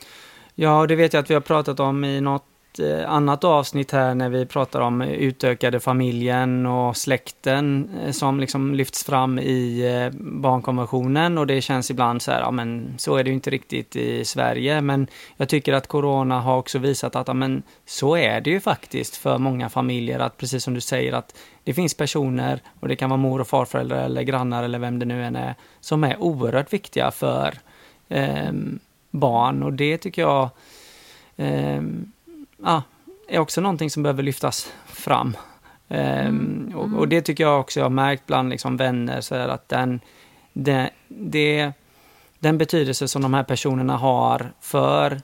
[0.55, 4.15] Ja, det vet jag att vi har pratat om i något Eh, annat avsnitt här
[4.15, 10.19] när vi pratar om utökade familjen och släkten eh, som liksom lyfts fram i eh,
[10.19, 11.37] barnkonventionen.
[11.37, 14.25] Och det känns ibland så här, ja men så är det ju inte riktigt i
[14.25, 14.81] Sverige.
[14.81, 15.07] Men
[15.37, 19.15] jag tycker att corona har också visat att ja, men så är det ju faktiskt
[19.15, 23.09] för många familjer att precis som du säger att det finns personer, och det kan
[23.09, 26.73] vara mor och farföräldrar eller grannar eller vem det nu än är, som är oerhört
[26.73, 27.53] viktiga för
[28.09, 28.51] eh,
[29.11, 29.63] barn.
[29.63, 30.49] Och det tycker jag
[31.35, 31.81] eh,
[32.63, 32.83] ja,
[33.27, 35.37] är också någonting som behöver lyftas fram.
[35.87, 36.73] Eh, mm.
[36.75, 39.99] och, och, det tycker jag också jag har märkt bland liksom vänner, så att den,
[40.53, 41.71] det, det,
[42.39, 45.21] den betydelse som de här personerna har för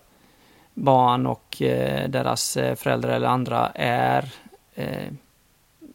[0.74, 4.32] barn och eh, deras eh, föräldrar eller andra är
[4.76, 5.12] eh,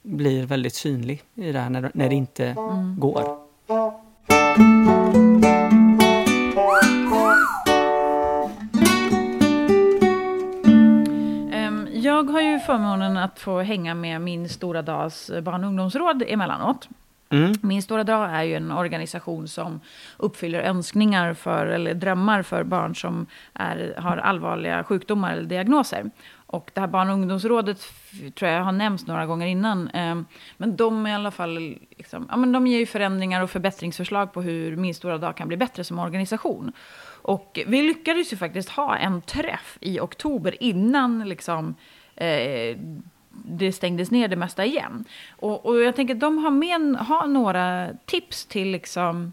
[0.03, 3.01] blir väldigt synlig i det här när, när det inte mm.
[3.01, 3.47] går.
[12.07, 16.89] Jag har ju förmånen att få hänga med min Stora Dags barn och ungdomsråd emellanåt.
[17.31, 17.55] Mm.
[17.61, 19.81] Min Stora Dag är ju en organisation som
[20.17, 26.11] uppfyller önskningar för, eller drömmar för barn som är, har allvarliga sjukdomar eller diagnoser.
[26.47, 27.79] Och det här barn och ungdomsrådet
[28.35, 29.89] tror jag har nämnts några gånger innan.
[29.89, 33.51] Ehm, men de är i alla fall, liksom, ja, men de ger ju förändringar och
[33.51, 36.73] förbättringsförslag på hur Min stora dag kan bli bättre som organisation.
[37.23, 41.75] Och vi lyckades ju faktiskt ha en träff i oktober innan liksom,
[42.17, 42.77] eh,
[43.45, 45.05] det stängdes ner det mesta igen.
[45.31, 49.33] Och, och jag tänker att de har, med, har några tips till liksom,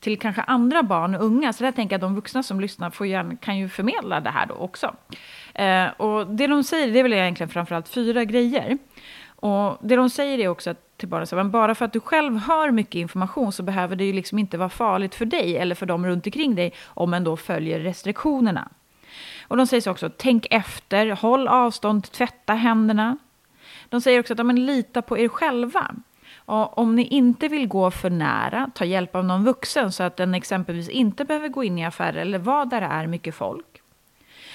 [0.00, 1.52] till kanske andra barn och unga.
[1.52, 4.30] Så där tänker jag att de vuxna som lyssnar får gärna, kan ju förmedla det
[4.30, 4.94] här då också.
[5.54, 8.78] Eh, och det de säger, det är väl egentligen framförallt fyra grejer.
[9.26, 12.00] Och det de säger är också att till barnen, så men bara för att du
[12.00, 15.74] själv hör mycket information så behöver det ju liksom inte vara farligt för dig eller
[15.74, 18.68] för dem runt omkring dig om man då följer restriktionerna.
[19.48, 23.16] Och de säger också, tänk efter, håll avstånd, tvätta händerna.
[23.88, 25.94] De säger också att ja, men, lita på er själva.
[26.36, 30.16] Och om ni inte vill gå för nära, ta hjälp av någon vuxen så att
[30.16, 33.82] den exempelvis inte behöver gå in i affärer eller vara där det är mycket folk.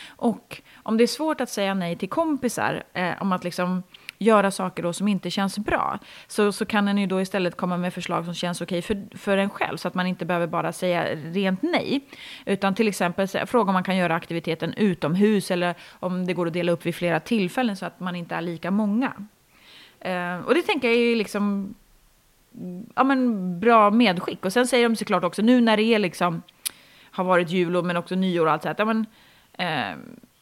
[0.08, 3.84] Och om det är svårt att säga nej till kompisar, eh, om att liksom
[4.20, 7.78] göra saker då som inte känns bra, så, så kan en ju då istället komma
[7.78, 10.72] med förslag som känns okej för, för en själv, så att man inte behöver bara
[10.72, 12.02] säga rent nej.
[12.46, 16.54] Utan till exempel fråga om man kan göra aktiviteten utomhus, eller om det går att
[16.54, 19.14] dela upp vid flera tillfällen, så att man inte är lika många.
[20.00, 21.76] Eh, och det tänker jag är liksom
[22.96, 24.46] ja, men bra medskick.
[24.46, 26.42] Och sen säger de såklart också, nu när det är liksom,
[27.12, 29.06] har varit jul och men också nyår och allt så här, ja, men,
[29.54, 29.98] eh,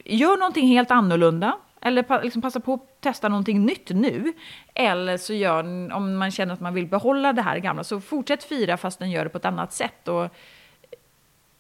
[0.06, 1.58] gör någonting helt annorlunda.
[1.82, 4.34] Eller liksom passa på att testa någonting nytt nu.
[4.74, 5.60] Eller så gör,
[5.94, 9.12] om man känner att man vill behålla det här gamla, så fortsätt fira fast den
[9.12, 10.08] gör det på ett annat sätt.
[10.08, 10.30] Och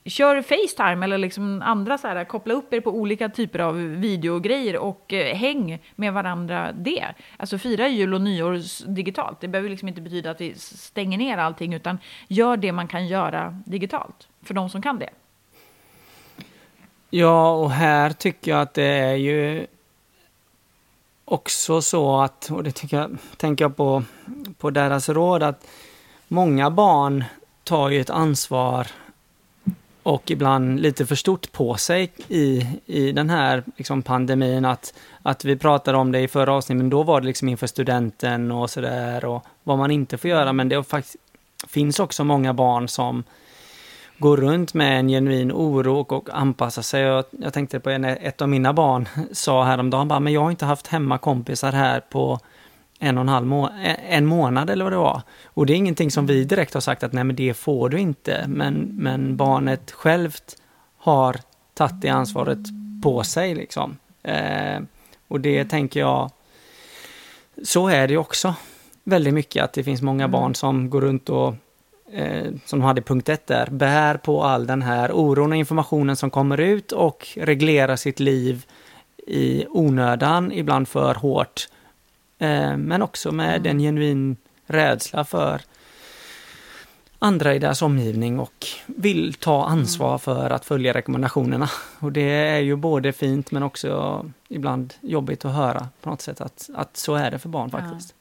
[0.10, 4.77] kör Facetime eller liksom andra så här, koppla upp er på olika typer av videogrejer
[4.77, 7.06] och eh, häng med varandra det.
[7.38, 8.62] Alltså fira jul och nyår
[8.93, 9.41] digitalt.
[9.41, 13.08] Det behöver liksom inte betyda att vi stänger ner allting, utan gör det man kan
[13.08, 15.10] göra digitalt för de som kan det.
[17.10, 19.67] Ja, och här tycker jag att det är ju
[21.28, 24.04] också så att, och det tycker jag, tänker jag på,
[24.58, 25.68] på deras råd, att
[26.28, 27.24] många barn
[27.63, 28.88] tar ju ett ansvar
[30.04, 34.66] och ibland lite för stort på sig i, i den här liksom pandemin.
[34.66, 37.68] Att, att vi pratade om det i förra avsnittet, men då var det liksom inför
[37.68, 40.54] studenten och sådär och vad man inte får göra.
[40.54, 41.16] Men det faktiskt,
[41.68, 43.24] finns också många barn som
[44.17, 47.01] går runt med en genuin oro och, och anpassa sig.
[47.01, 50.51] Jag, jag tänkte på en, ett av mina barn sa häromdagen, bara, men jag har
[50.51, 52.39] inte haft hemma kompisar här på
[52.99, 53.69] en och en halv må
[54.10, 55.21] en månad eller vad det var.
[55.45, 57.99] Och det är ingenting som vi direkt har sagt att nej men det får du
[57.99, 58.45] inte.
[58.47, 60.58] Men, men barnet självt
[60.97, 61.36] har
[61.73, 62.60] tagit det ansvaret
[63.03, 63.97] på sig liksom.
[64.23, 64.82] Eh,
[65.27, 66.32] och det tänker jag,
[67.63, 68.56] så är det också
[69.03, 70.32] väldigt mycket att det finns många mm.
[70.32, 71.56] barn som går runt och
[72.12, 76.15] eh, som de hade punkt ett där, bär på all den här oron och informationen
[76.15, 78.65] som kommer ut och reglerar sitt liv
[79.28, 81.67] i onödan, ibland för hårt.
[82.39, 83.72] Eh, men också med mm.
[83.72, 85.62] en genuin rädsla för
[87.20, 90.20] andra i deras omgivning och vill ta ansvar mm.
[90.20, 91.70] för att följa rekommendationerna.
[92.00, 96.41] Och det är ju både fint men också ibland jobbigt att höra på något sätt
[96.41, 98.13] att, att så är det för barn faktiskt.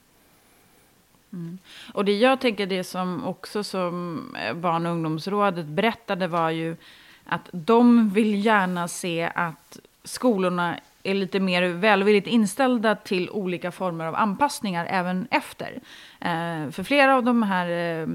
[1.33, 1.59] Mm.
[1.93, 6.77] Och det jag tänker, det som också som eh, Barn och ungdomsrådet berättade var ju
[7.25, 14.05] att de vill gärna se att skolorna är lite mer välvilligt inställda till olika former
[14.05, 15.81] av anpassningar även efter.
[16.21, 18.07] Eh, för flera av de här eh,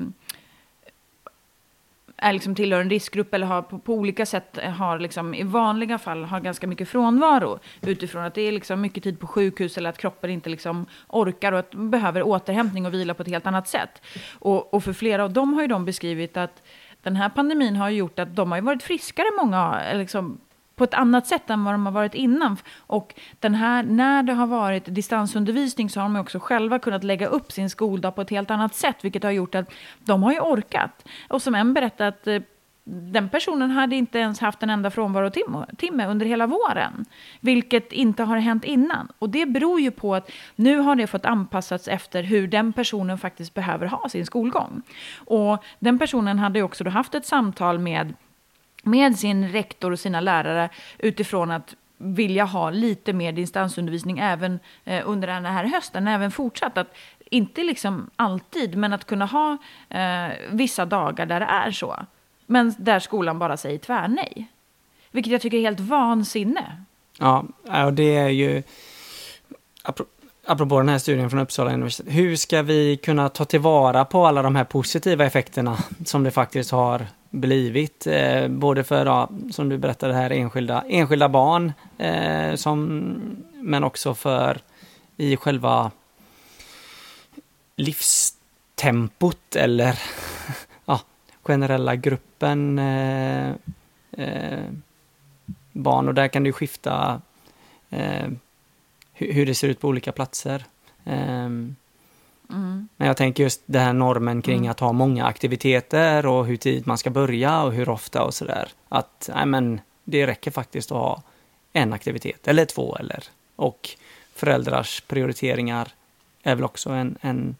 [2.21, 5.43] är liksom tillhör en riskgrupp eller har på, på olika sätt eh, har liksom, i
[5.43, 9.77] vanliga fall har ganska mycket frånvaro utifrån att det är liksom mycket tid på sjukhus
[9.77, 13.47] eller att kroppen inte liksom orkar och att behöver återhämtning och vila på ett helt
[13.47, 14.01] annat sätt.
[14.39, 16.63] Och, och för flera av dem har ju de beskrivit att
[17.01, 20.39] den här pandemin har gjort att de har varit friskare många, eh, liksom,
[20.81, 22.57] på ett annat sätt än vad de har varit innan.
[22.77, 27.27] Och den här, när det har varit distansundervisning så har de också själva kunnat lägga
[27.27, 30.39] upp sin skoldag på ett helt annat sätt, vilket har gjort att de har ju
[30.39, 31.07] orkat.
[31.29, 32.41] Och som en berättat, eh,
[32.83, 37.05] den personen hade inte ens haft en enda frånvarotimme under hela våren,
[37.39, 39.07] vilket inte har hänt innan.
[39.19, 43.17] Och det beror ju på att nu har det fått anpassats efter hur den personen
[43.17, 44.81] faktiskt behöver ha sin skolgång.
[45.15, 48.13] Och den personen hade också då haft ett samtal med
[48.81, 55.01] med sin rektor och sina lärare utifrån att vilja ha lite mer distansundervisning även eh,
[55.05, 56.77] under den här hösten, även fortsatt.
[56.77, 56.95] Att
[57.29, 59.57] inte liksom alltid, men att kunna ha
[59.89, 62.05] eh, vissa dagar där det är så.
[62.45, 64.47] Men där skolan bara säger tvärnej.
[65.11, 66.83] Vilket jag tycker är helt vansinne.
[67.19, 67.45] Ja,
[67.85, 68.63] och det är ju...
[70.45, 72.13] Apropå den här studien från Uppsala universitet.
[72.13, 76.71] Hur ska vi kunna ta tillvara på alla de här positiva effekterna som det faktiskt
[76.71, 78.07] har blivit.
[78.07, 83.13] Eh, både för, ja, som du berättade här, enskilda, enskilda barn, eh, som,
[83.53, 84.59] men också för
[85.17, 85.91] i själva
[87.75, 89.99] livstempot eller
[90.85, 90.99] ja,
[91.41, 93.49] generella gruppen eh,
[94.11, 94.65] eh,
[95.71, 96.07] barn.
[96.07, 97.21] Och där kan det skifta
[97.89, 98.27] eh,
[99.21, 100.65] hur, det ser ut på olika platser.
[101.03, 101.75] Um,
[102.51, 102.87] Mm.
[102.97, 104.71] Men jag tänker just den här normen kring mm.
[104.71, 108.69] att ha många aktiviteter och hur tid man ska börja och hur ofta och sådär.
[108.89, 111.21] Att nej men, det räcker faktiskt att ha
[111.73, 113.23] en aktivitet eller två eller
[113.55, 113.89] och
[114.35, 115.87] föräldrars prioriteringar
[116.43, 117.55] är väl också en, en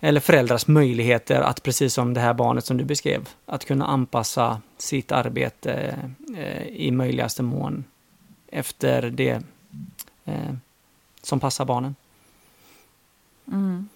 [0.00, 4.60] eller föräldrars möjligheter att precis som det här barnet som du beskrev, att kunna anpassa
[4.78, 5.98] sitt arbete
[6.36, 7.84] eh, i möjligaste mån
[8.48, 9.42] efter det
[10.26, 10.54] eh,
[11.22, 11.94] som passar barnen.
[13.52, 13.88] Mm.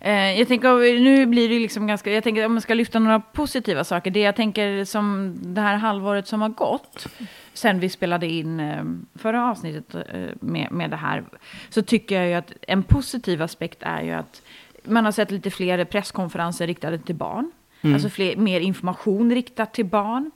[0.00, 3.20] Eh, jag tänker, nu blir det liksom ganska, jag tänker om man ska lyfta några
[3.20, 4.10] positiva saker.
[4.10, 7.06] Det jag tänker som det här halvåret som har gått,
[7.52, 11.24] sen vi spelade in eh, förra avsnittet eh, med, med det här,
[11.68, 14.42] så tycker jag ju att en positiv aspekt är ju att
[14.84, 17.50] man har sett lite fler presskonferenser riktade till barn.
[17.80, 17.94] Mm.
[17.94, 20.30] Alltså fler, mer information riktat till barn.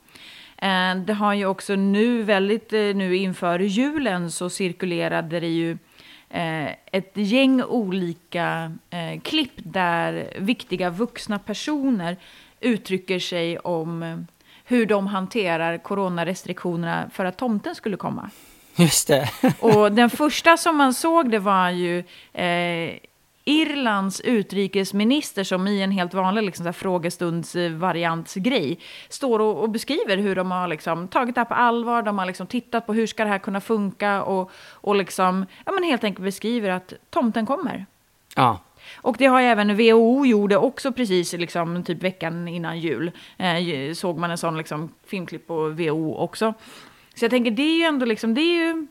[1.07, 5.79] Det har ju också nu väldigt, nu inför julen så cirkulerade det ju
[6.31, 12.17] eh, ett gäng olika eh, klipp där viktiga vuxna personer
[12.61, 14.19] uttrycker sig om eh,
[14.65, 18.31] hur de hanterar coronarestriktionerna för att tomten skulle komma.
[18.77, 19.31] Just det.
[19.61, 21.99] och den första som man såg det var ju
[22.33, 22.99] eh,
[23.51, 30.51] Irlands utrikesminister som i en helt vanlig liksom, frågestundsvariantsgrej står och, och, beskriver hur de
[30.51, 33.31] har liksom, tagit det här på allvar, de har liksom, tittat på hur ska det
[33.31, 37.87] här kunna funka och, och liksom, ja, men helt enkelt beskriver att tomten kommer.
[38.37, 38.59] Ja.
[38.97, 43.11] Och det har även WHO gjorde också precis liksom, typ veckan innan jul.
[43.37, 46.55] Eh, såg man en sån liksom, filmklipp på WHO också.
[47.15, 48.87] Så jag tänker det är ju ändå liksom, det är ju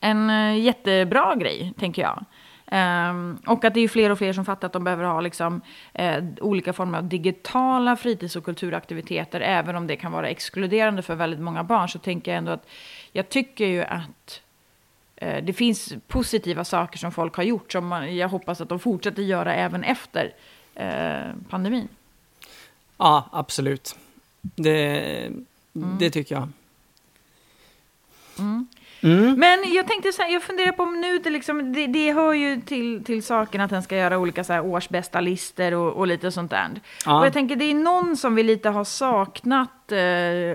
[0.00, 2.24] en eh, jättebra grej, tänker jag.
[2.72, 5.60] Um, och att det är fler och fler som fattar att de behöver ha liksom,
[5.94, 9.40] eh, olika former av digitala fritids och kulturaktiviteter.
[9.40, 12.66] Även om det kan vara exkluderande för väldigt många barn så tänker jag ändå att
[13.12, 14.40] jag tycker ju att
[15.16, 18.78] eh, det finns positiva saker som folk har gjort som man, jag hoppas att de
[18.78, 20.34] fortsätter göra även efter
[20.74, 21.88] eh, pandemin.
[22.96, 23.96] Ja, absolut.
[24.40, 25.00] Det,
[25.74, 25.98] mm.
[25.98, 26.48] det tycker jag.
[28.38, 28.68] Mm.
[29.02, 29.34] Mm.
[29.38, 32.32] Men jag tänkte så här, jag funderar på om nu, det, liksom, det, det hör
[32.32, 36.06] ju till, till saken att den ska göra olika så här årsbästa listor och, och
[36.06, 36.68] lite sånt där.
[37.06, 37.18] Ja.
[37.18, 39.98] Och jag tänker det är någon som vi lite har saknat eh,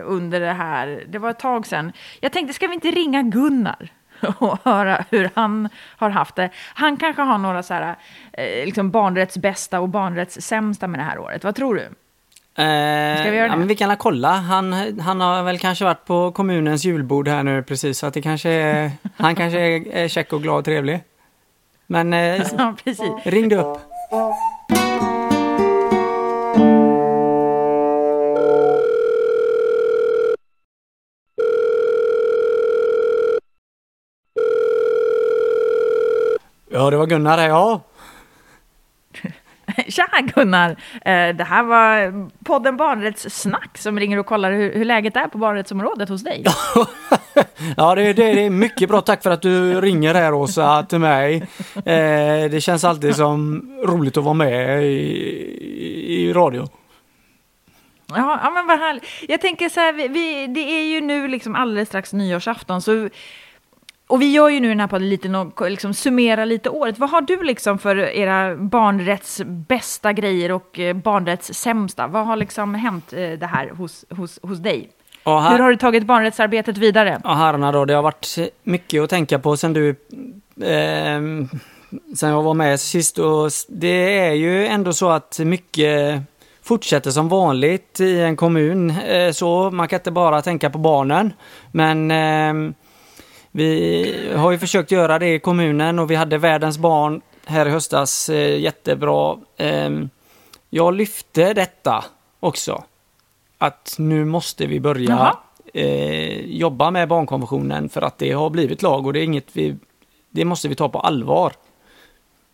[0.03, 1.03] under det här.
[1.07, 1.91] Det var ett tag sedan.
[2.19, 3.91] Jag tänkte, ska vi inte ringa Gunnar?
[4.39, 6.49] och höra hur han har haft det.
[6.73, 7.95] Han kanske har några så här,
[8.33, 11.43] eh, liksom barnrätts bästa och barnrätts sämsta med det här året.
[11.43, 11.89] Vad tror du?
[12.57, 13.57] Eh, Ska vi göra ja, det?
[13.59, 14.29] men vi kan la kolla.
[14.31, 18.21] Han, han har väl kanske varit på kommunens julbord här nu precis, så att det
[18.21, 21.03] kanske är, han kanske är, är check och glad och trevlig.
[21.87, 22.19] Men eh,
[22.57, 23.11] Ja, precis.
[23.23, 23.77] ring du upp.
[36.69, 37.81] Ja, det var Gunnar här, ja.
[39.89, 40.69] Tja Gunnar!
[41.05, 45.37] Eh, Det här var podden Barnrättssnack som ringer och kollar hur, hur läget är på
[45.37, 46.43] barnrättsområdet hos dig.
[47.77, 49.01] Ja, det, det, det är mycket bra.
[49.01, 51.35] Tack för att du ringer här Åsa till mig.
[51.75, 54.95] Eh, det känns alltid som roligt att vara med i,
[56.07, 56.67] i radio.
[58.07, 59.03] Ja, ja men vad härligt.
[59.27, 63.09] Jag tänker så här, vi, vi, det är ju nu liksom alldeles strax nyårsafton, så
[64.07, 66.99] och vi gör ju nu den här podden lite, no- liksom summera lite året.
[66.99, 72.07] Vad har du liksom för era barnrätts bästa grejer och eh, barnrätts sämsta?
[72.07, 74.89] Vad har liksom hänt eh, det här hos, hos, hos dig?
[75.25, 77.21] Här, Hur har du tagit barnrättsarbetet vidare?
[77.23, 79.95] Ja, herrarna då, det har varit mycket att tänka på sen du...
[80.63, 81.49] ehm,
[82.15, 86.21] sen jag var med sist och det är ju ändå så att mycket
[86.63, 88.89] fortsätter som vanligt i en kommun.
[88.89, 91.33] eh, så man kan inte bara tänka på barnen.
[91.71, 92.73] Men ehm,
[93.55, 97.69] vi har ju försökt göra det i kommunen och vi hade världens barn här i
[97.69, 98.29] höstas.
[98.29, 99.37] eh, jättebra.
[99.57, 100.09] Ehm,
[100.69, 102.05] jag lyfte detta
[102.39, 102.83] också.
[103.57, 105.35] Att nu måste vi börja
[105.73, 109.75] eh, jobba med barnkonventionen för att det har blivit lag och det är inget vi,
[110.29, 111.53] det måste vi ta på allvar.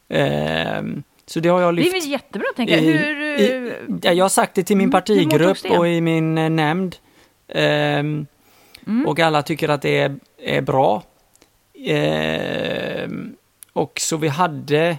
[0.09, 1.95] Ehm, så det har jag Det är lyft.
[2.05, 2.83] väl jättebra, tänker jag.
[2.83, 6.01] i- Hur, i- eh, ja, jag har sagt det till min Mm, partigrupp och i
[6.01, 6.95] min eh, nämnd.
[7.47, 8.27] Ehm,
[8.87, 9.07] Mm.
[9.07, 11.03] Och alla tycker att det är, är bra.
[11.85, 13.35] Ehm,
[13.73, 14.97] och så vi hade,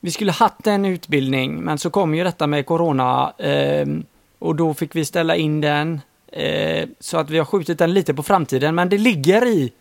[0.00, 4.04] vi skulle haft en utbildning, men så kom ju detta med corona ehm,
[4.38, 6.00] och då fick vi ställa in den.
[6.32, 9.72] Eh, så att vi har skjutit den lite på framtiden, men det ligger i.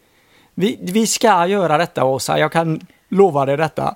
[0.54, 3.96] Vi, vi ska göra detta Åsa, jag kan lova dig detta.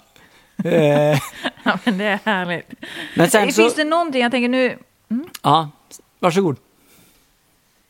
[0.63, 0.73] Eh,
[1.63, 2.73] ja, men det är härligt.
[3.15, 4.77] men sen så, Finns det någonting, jag tänker nu,
[5.41, 5.69] ja,
[6.19, 6.57] varsågod.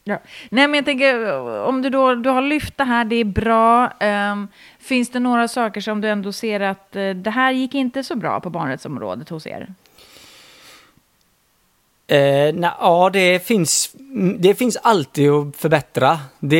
[0.07, 0.19] Ja.
[0.49, 3.91] Nej, men jag tänker, om du då du har lyft det här, det är bra.
[3.99, 4.47] Ehm,
[4.79, 8.15] finns det några saker som du ändå ser att eh, det här gick inte så
[8.15, 9.67] bra på barnrättsområdet hos er?
[12.07, 13.95] Eh, na, ja, det finns,
[14.39, 16.19] det finns alltid att förbättra.
[16.39, 16.57] Det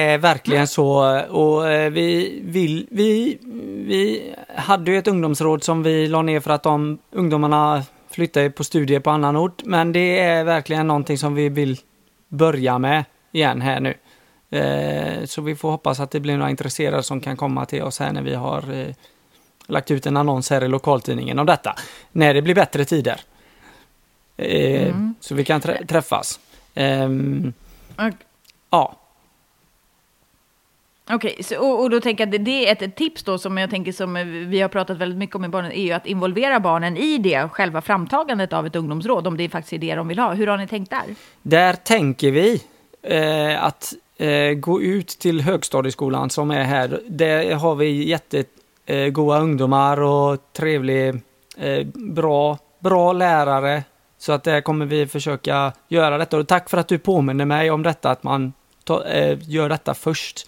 [0.00, 1.20] är verkligen så.
[1.28, 3.38] Och eh, vi, vill, vi,
[3.86, 8.64] vi hade ju ett ungdomsråd som vi la ner för att de ungdomarna flyttade på
[8.64, 9.62] studier på annan ort.
[9.64, 11.78] Men det är verkligen någonting som vi vill
[12.28, 13.94] börja med igen här nu.
[14.58, 17.98] Eh, så vi får hoppas att det blir några intresserade som kan komma till oss
[18.00, 18.94] här när vi har eh,
[19.66, 21.74] lagt ut en annons här i lokaltidningen om detta.
[22.12, 23.20] När det blir bättre tider.
[24.36, 25.14] Eh, Mm.
[25.20, 26.40] Så vi kan trä- träffas.
[26.74, 27.52] Ehm,
[28.70, 28.96] ja,
[31.10, 33.58] Okej, okay, och, och då tänker jag att det- är ett, ett tips då som
[33.58, 34.14] jag tänker som
[34.50, 37.48] vi har pratat väldigt mycket om i barnen, är ju att involvera barnen i det,
[37.48, 40.34] själva framtagandet av ett ungdomsråd, om det faktiskt är det de vill ha.
[40.34, 41.04] Hur har ni tänkt där?
[41.42, 42.62] där tänker vi
[43.02, 47.00] eh, att eh, gå ut till högstadieskolan som är här.
[47.06, 51.08] Där har vi jättegoda eh, ungdomar och trevlig,
[51.56, 53.82] eh, bra, bra lärare.
[54.18, 56.38] Så att där kommer vi försöka göra detta.
[56.38, 58.52] Och tack för att du påminner mig om detta, att man
[58.84, 60.46] ta, eh, gör detta först.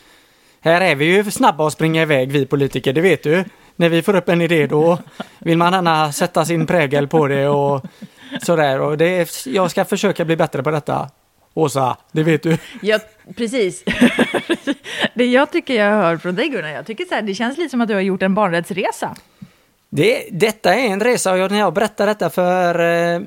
[0.60, 3.44] Här är vi ju snabba att springa iväg, vi politiker, det vet du.
[3.76, 4.98] När vi får upp en idé då
[5.38, 7.82] vill man gärna sätta sin prägel på det och
[8.42, 8.80] sådär.
[8.80, 11.11] Och det är, jag ska försöka bli bättre på detta.
[11.54, 12.58] Åsa, det vet du.
[12.82, 12.98] Ja,
[13.36, 13.84] precis.
[15.14, 17.70] det jag tycker jag hör från dig Gunnar, jag tycker så här, det känns lite
[17.70, 19.16] som att du har gjort en barnrättsresa.
[19.88, 23.20] Det, detta är en resa och jag, när jag berättar detta för eh,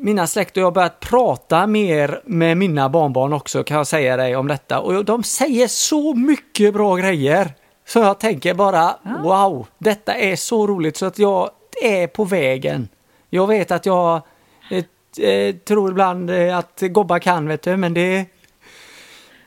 [0.00, 4.16] mina släkt och jag har börjat prata mer med mina barnbarn också kan jag säga
[4.16, 4.80] dig om detta.
[4.80, 7.54] Och de säger så mycket bra grejer.
[7.86, 11.50] Så jag tänker bara wow, detta är så roligt så att jag
[11.82, 12.88] är på vägen.
[13.30, 14.22] Jag vet att jag
[14.70, 18.18] eh, eh, tror ibland eh, att gobbar kan vet du, men det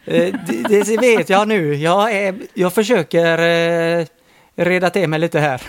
[0.06, 1.76] eh, det, det vet jag nu.
[1.76, 4.06] Jag, är, jag försöker eh,
[4.56, 5.62] reda till mig lite här.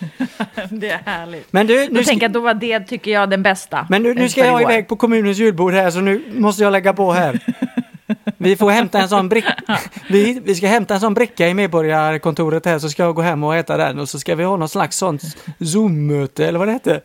[0.70, 1.52] det är härligt.
[1.52, 3.86] Men du, Nu tänker jag att då var det, tycker jag, den bästa.
[3.90, 6.92] men nu, nu ska jag iväg på kommunens julbord här så nu måste jag lägga
[6.92, 7.40] på här.
[8.38, 9.56] Vi får hämta en sån bricka.
[10.08, 13.44] Vi, vi ska hämta en sån bricka i medborgarkontoret här så ska jag gå hem
[13.44, 15.22] och äta den och så ska vi ha någon slags sånt
[15.58, 17.02] Zoom-möte eller vad det heter.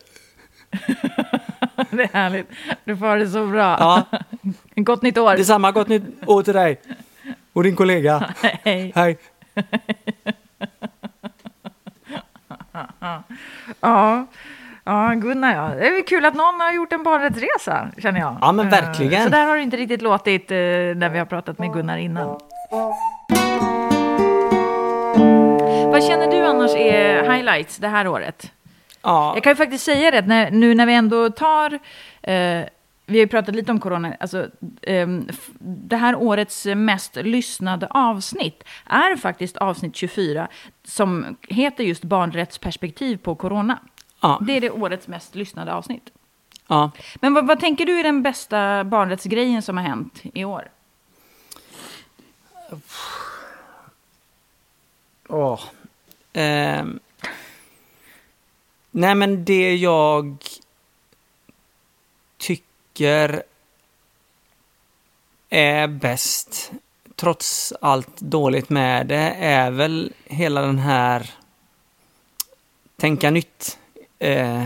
[1.90, 2.48] det är härligt.
[2.86, 3.78] Du får det så bra.
[3.80, 4.04] Ja,
[4.76, 5.36] Gott nytt år.
[5.36, 5.72] detsamma.
[5.72, 6.82] Gott nytt år till dig.
[7.54, 8.34] Och din kollega.
[8.64, 8.92] Hej.
[8.96, 9.18] Hej.
[13.80, 14.26] Ja.
[14.88, 15.70] Ja, Gunnar ja.
[15.76, 18.38] Det är kul att någon har gjort en barnrättsresa, känner jag.
[18.42, 19.24] Ja, men Eh, verkligen.
[19.24, 22.40] Så där har det inte riktigt låtit eh, när vi har pratat med Gunnar innan.
[25.92, 28.52] Vad känner du annars är highlights det här året?
[29.02, 31.80] Ja, Jag kan ju faktiskt säga det, när, nu när vi ändå tar...
[32.22, 32.62] Eh,
[33.06, 34.16] vi har ju pratat lite om corona.
[34.20, 34.48] Alltså,
[34.82, 35.28] ehm,
[35.60, 40.48] det här årets mest lyssnade avsnitt är faktiskt avsnitt 24
[40.84, 43.80] som heter just barnrättsperspektiv på corona.
[44.22, 46.10] ja, Det är det årets mest lyssnade avsnitt.
[46.68, 46.92] ja.
[47.16, 50.70] Men vad, vad tänker du är den bästa barnrättsgrejen som har hänt i år?
[55.30, 55.62] Åh.
[56.34, 57.00] Ehm.
[58.92, 60.38] Nej, men det jag
[62.96, 63.44] tycker
[65.50, 66.72] är bäst,
[67.16, 71.30] trots allt dåligt med det, är väl hela den här
[72.98, 73.78] tänka nytt
[74.20, 74.66] eh,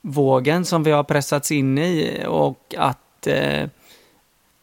[0.00, 3.68] vågen som vi har pressats in i och att eh,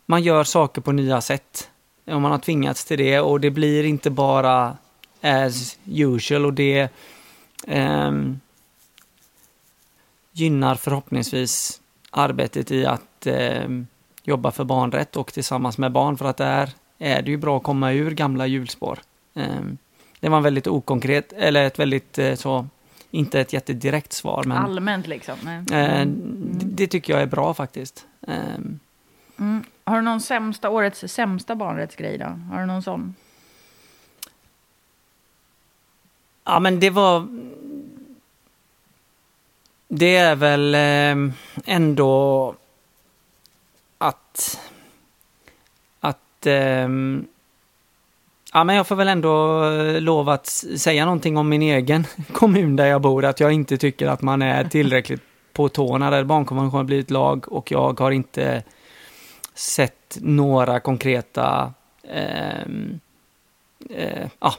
[0.05, 1.69] man gör saker på nya sätt.
[2.05, 4.77] Och man har tvingats till det och det blir inte bara
[5.21, 6.89] as usual och det
[7.67, 8.11] eh,
[10.35, 11.81] gynnar förhoppningsvis
[12.11, 13.87] arbetet i att ehm,
[14.23, 17.63] jobba för barnrätt och tillsammans med barn för att där är det ju bra att
[17.63, 18.99] komma ur gamla hjulspår.
[19.33, 19.77] Ehm,
[20.19, 22.67] det var en väldigt okonkret, eller ett väldigt eh, så,
[23.11, 25.47] inte ett jättedirekt svar men Allmänt liksom?
[25.47, 28.05] Eh, det, det tycker jag är bra faktiskt.
[28.27, 28.79] Ehm,
[29.39, 29.63] Mm.
[29.83, 32.25] Har du någon sämsta, årets sämsta barnrättsgrej då?
[32.25, 33.15] Har du någon sån?
[36.43, 37.27] Ja, men det var...
[39.87, 41.33] Det är väl ehm,
[41.65, 42.55] ändå
[43.97, 44.59] att...
[45.99, 46.45] Att...
[46.45, 47.25] Ehm,
[48.53, 52.75] ja, men jag får väl ändå eh, lov att säga någonting om min egen kommun
[52.75, 53.25] där jag bor.
[53.25, 55.21] Att jag inte tycker att man är tillräckligt
[55.53, 58.63] på tårna där barnkonventionen har blivit lag och jag har inte
[59.53, 61.73] sett några konkreta
[62.09, 62.99] ehm,
[63.89, 64.53] eh, eh, ah,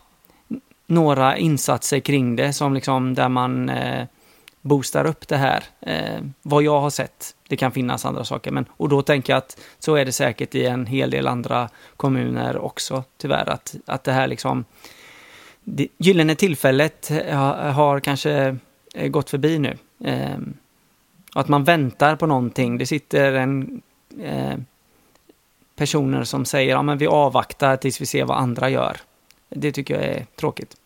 [0.86, 4.06] några insatser kring det som liksom där man eh,
[4.66, 5.64] boostar upp det här.
[5.80, 9.38] Eh, vad jag har sett, det kan finnas andra saker, men och då tänker jag
[9.38, 14.04] att så är det säkert i en hel del andra kommuner också, tyvärr, att, att
[14.04, 14.64] det här liksom
[15.68, 18.56] det gyllene tillfället har, har kanske
[18.94, 19.76] eh, gått förbi nu.
[20.04, 20.38] Eh,
[21.34, 22.78] att man väntar på någonting.
[22.78, 23.82] Det sitter en
[24.20, 24.58] eh,
[25.76, 28.96] personer som säger ja men vi avvaktar tills vi ser vad andra gör.
[29.48, 30.76] Det tycker jag är tråkigt.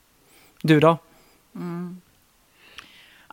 [0.63, 0.99] Du då?
[1.55, 2.01] Mm.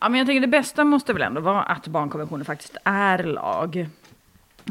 [0.00, 3.88] Ja, men jag tänker det bästa måste väl ändå vara att barnkonventionen faktiskt är lag.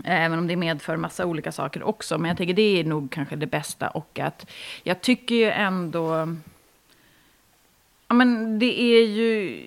[0.03, 2.17] Även om det medför massa olika saker också.
[2.17, 3.87] Men jag tänker det är nog kanske det bästa.
[3.87, 4.49] Och att
[4.83, 6.35] jag tycker ju ändå...
[8.07, 9.61] Ja, men det är ju...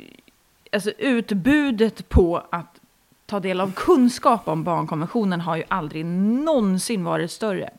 [0.72, 2.80] Alltså utbudet på att
[3.26, 7.70] ta del av kunskap om barnkonventionen har ju aldrig någonsin varit större.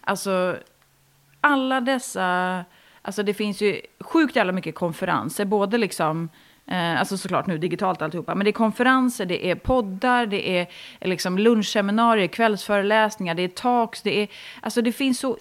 [0.00, 0.56] Alltså
[1.40, 2.64] alla dessa,
[3.02, 6.28] alltså det finns ju sjukt jävla mycket konferenser, både liksom,
[6.68, 10.66] eh, alltså såklart nu digitalt alltihopa, men det är konferenser, det är poddar, det är
[11.00, 14.28] liksom lunchseminarier, kvällsföreläsningar, det är talks, det är,
[14.60, 15.38] alltså det finns så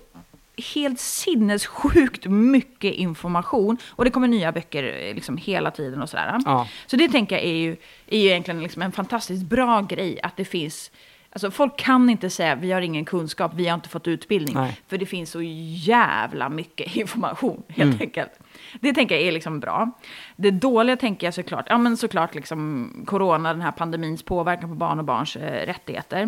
[0.74, 6.40] helt sinnessjukt mycket information och det kommer nya böcker eh, liksom hela tiden och sådär.
[6.46, 6.68] Ja.
[6.86, 10.38] Så det tänker jag är ju, är ju egentligen liksom en fantastiskt bra grej att
[10.38, 10.92] det finns
[11.38, 14.56] Alltså folk kan inte säga vi har ingen kunskap, vi har inte fått utbildning.
[14.56, 14.80] Nej.
[14.88, 18.02] För det finns så jävla mycket information helt Mm.
[18.02, 18.32] enkelt.
[18.80, 19.92] Det tänker jag är liksom bra.
[20.36, 24.76] Det dåliga tänker jag såklart, ja men såklart liksom corona, den här pandemins påverkan på
[24.76, 26.22] barn och barns eh, rättigheter.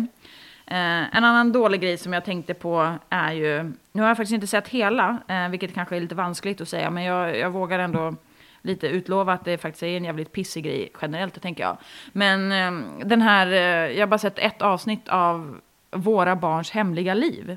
[0.66, 4.34] Eh, en annan dålig grej som jag tänkte på är ju, nu har jag faktiskt
[4.34, 7.78] inte sett hela, eh, vilket kanske är lite vanskligt att säga, men jag, jag vågar
[7.78, 8.14] ändå
[8.62, 11.76] lite utlova att det faktiskt är en jävligt pissig grej generellt, tänker jag.
[12.12, 15.60] Men eh, den här, eh, jag har bara sett ett avsnitt av
[15.92, 17.56] Våra barns hemliga liv.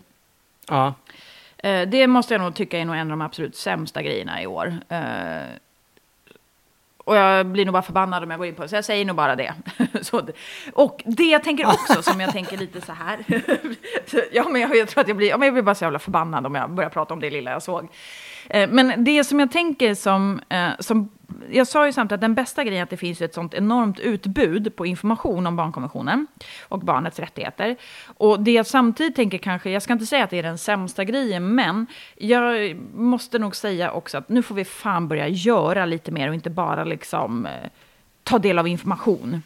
[0.69, 0.93] Ja.
[1.57, 4.47] Eh, det måste jag nog tycka är nog en av de absolut sämsta grejerna i
[4.47, 4.73] år.
[7.05, 9.05] Och jag blir nog bara förbannad om jag går in på det, så jag säger
[9.05, 9.53] nog bara det.
[10.01, 10.27] så,
[10.73, 13.19] och det jag tänker också, som jag tänker lite så här.
[14.31, 15.99] ja, men jag, jag tror att jag blir, ja, men jag blir bara så jävla
[15.99, 17.87] förbannad om jag börjar prata om det lilla jag såg.
[18.49, 21.09] Eh, men det som jag tänker som, eh, som
[21.51, 23.99] jag sa ju samtidigt att den bästa grejen är att det finns ett sånt enormt
[23.99, 26.27] utbud på information om barnkonventionen
[26.61, 27.75] och barnets rättigheter.
[28.05, 31.03] Och det jag samtidigt tänker kanske, jag ska inte säga att det är den sämsta
[31.03, 36.11] grejen, men jag måste nog säga också att nu får vi fan börja göra lite
[36.11, 37.51] mer och inte bara liksom eh,
[38.23, 39.41] ta del av information.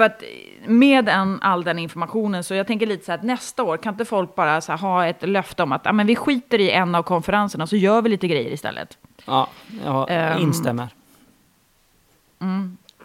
[0.00, 0.22] För att
[0.66, 3.94] med en, all den informationen, så jag tänker lite så här att nästa år kan
[3.94, 6.94] inte folk bara här, ha ett löfte om att ja, men vi skiter i en
[6.94, 8.98] av konferenserna så gör vi lite grejer istället.
[9.24, 9.48] Ja,
[9.84, 10.88] jag Um, instämmer.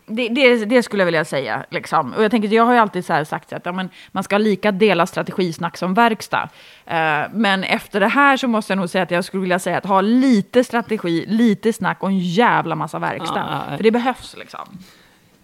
[0.06, 1.66] Det, det, det skulle jag vilja säga.
[1.70, 2.14] Liksom.
[2.14, 4.72] Och jag, tänker, jag har ju alltid så sagt att ja, men man ska lika
[4.72, 6.50] dela strategisnack som verkstad.
[6.86, 9.78] Eh, men efter det här så måste jag nog säga att jag skulle vilja säga
[9.78, 13.48] att ha lite strategi, lite snack och en jävla massa verkstad.
[13.50, 13.78] Ja, ja.
[13.78, 14.80] För det behövs liksom.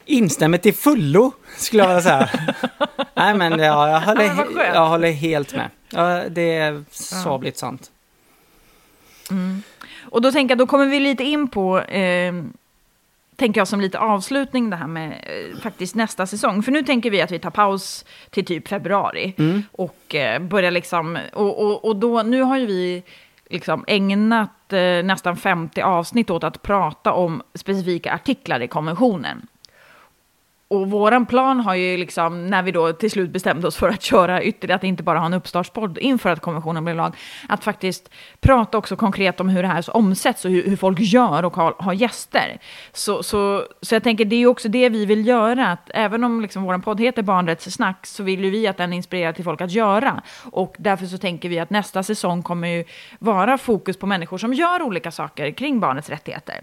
[0.06, 2.30] Instämmer till fullo, skulle jag vilja säga.
[3.14, 5.70] Nej, men ja, jag, håller, Ja, men jag håller helt med.
[5.90, 7.92] Ja, det är sabligt sant.
[10.02, 12.34] Och då tänker jag, då kommer vi lite in på, eh,
[13.36, 16.64] tänker jag som lite avslutning det här med eh, faktiskt nästa säsong.
[16.64, 19.34] För nu tänker vi att vi tar paus till typ februari.
[19.72, 23.04] Och eh, börjar liksom, och, och, och då, nu har ju vi
[23.50, 29.48] liksom ägnat eh, nästan 50 avsnitt åt att prata om specifika artiklar i konventionen.
[30.72, 34.02] Och våran plan har ju liksom, när vi då till slut bestämde oss för att
[34.02, 37.16] köra ytterligare, att inte bara ha en uppstartspodd inför att konventionen blev lag,
[37.50, 38.10] att faktiskt
[38.40, 41.76] prata också konkret om hur det här omsätts och hur, hur folk gör och har,
[41.80, 42.60] har gäster.
[42.92, 46.24] Så, så, så jag tänker, det är ju också det vi vill göra, att även
[46.24, 49.62] om liksom vår podd heter Barnrättssnack så vill ju vi att den inspirerar till folk
[49.62, 50.22] att göra.
[50.52, 52.84] Och därför så tänker vi att nästa säsong kommer ju
[53.20, 56.62] vara fokus på människor som gör olika saker kring barnets rättigheter.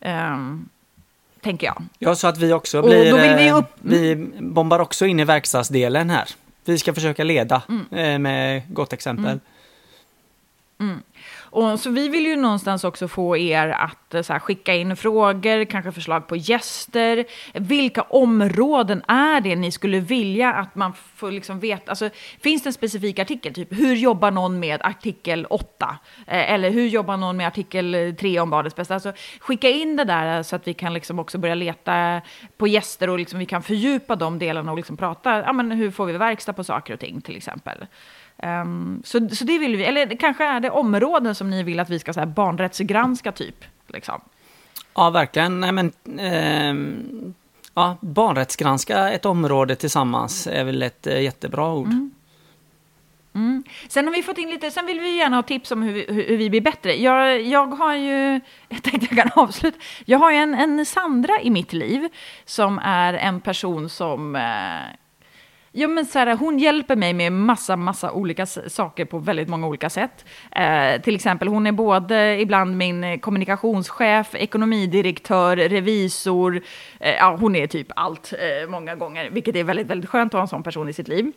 [0.00, 0.68] Um,
[1.44, 1.82] tänker jag.
[1.98, 3.10] Ja, så att vi också Och blir...
[3.10, 6.28] då vill vi eh, upp- vi bombar också in i verkstadsdelen här.
[6.64, 7.86] Vi ska försöka leda Mm.
[8.14, 9.40] eh, med gott exempel.
[11.54, 14.96] Och så vi vill ju någonstans också få er att eh, så här, skicka in
[14.96, 17.24] frågor, kanske förslag på gäster.
[17.52, 21.90] Vilka områden är det ni skulle vilja att man får liksom veta?
[21.90, 23.54] Alltså, finns det en specifik artikel?
[23.54, 25.98] Typ hur jobbar någon med artikel 8?
[26.26, 28.94] Eh, eller hur jobbar någon med artikel 3 om barnets bästa?
[28.94, 32.20] Alltså, skicka in det där eh, så att vi kan liksom också börja leta
[32.56, 35.90] på gäster och liksom vi kan fördjupa de delarna och liksom prata, ja, men hur
[35.90, 37.86] får vi verkstad på saker och ting till exempel.
[38.38, 41.90] Ehm, så, så det vill vi, eller kanske är det områden som ni vill att
[41.90, 43.64] vi ska så här, barnrättsgranska typ.
[43.86, 44.20] Liksom.
[44.94, 45.60] Ja, verkligen.
[45.60, 47.34] Nej, men, ehm,
[47.74, 51.88] ja, barnrättsgranska ett område tillsammans är väl ett eh, jättebra ord.
[53.88, 56.06] Sen har vi fått in lite, sen vill vi gärna ha tips om hur vi,
[56.08, 56.94] hur vi blir bättre.
[56.94, 61.40] Jag, jag har ju, jag tänkte jag kan avsluta, jag har ju en, en Sandra
[61.40, 62.08] i mitt liv
[62.44, 64.94] som är en person som eh,
[65.76, 69.66] Ja, men så här, hon hjälper mig med massa, massa olika saker på väldigt många
[69.66, 70.24] olika sätt.
[70.50, 76.60] Eh, till exempel, hon är både ibland min kommunikationschef, ekonomidirektör, revisor.
[77.00, 80.38] Eh, ja, hon är typ allt eh, många gånger, vilket är väldigt, väldigt skönt att
[80.38, 81.32] ha en sån person i sitt liv.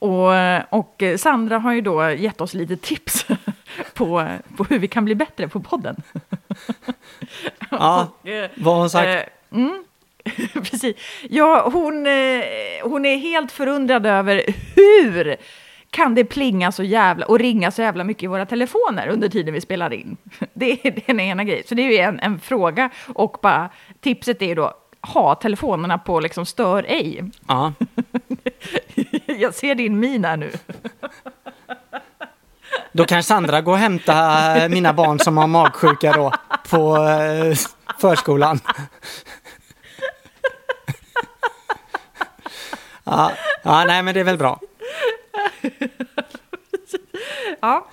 [0.00, 0.30] Och,
[0.70, 3.26] och Sandra har ju då gett oss lite tips
[3.94, 5.96] på, på hur vi kan bli bättre på podden.
[7.70, 9.30] Ja, Och, eh, vad har hon sagt?
[9.50, 9.84] Eh, mm.
[10.54, 10.96] Precis.
[11.30, 12.42] Ja, hon, eh,
[12.82, 15.36] hon är helt förundrad över hur
[15.90, 19.54] kan det plinga så jävla och ringa så jävla mycket i våra telefoner under tiden
[19.54, 20.16] vi spelar in.
[20.54, 21.64] Det är den ena grejen.
[21.68, 23.70] Så det är ju en, en fråga och bara
[24.00, 27.24] tipset är ju då ha telefonerna på liksom stör ej.
[27.48, 27.72] Ja.
[29.26, 30.50] Jag ser din min här nu.
[32.92, 36.32] Då kan Sandra gå och hämta eh, mina barn som har magsjuka då
[36.70, 37.56] på eh,
[37.98, 38.60] förskolan.
[43.10, 43.32] Ja,
[43.62, 44.60] ja, nej men det är väl bra.
[47.60, 47.86] Ja.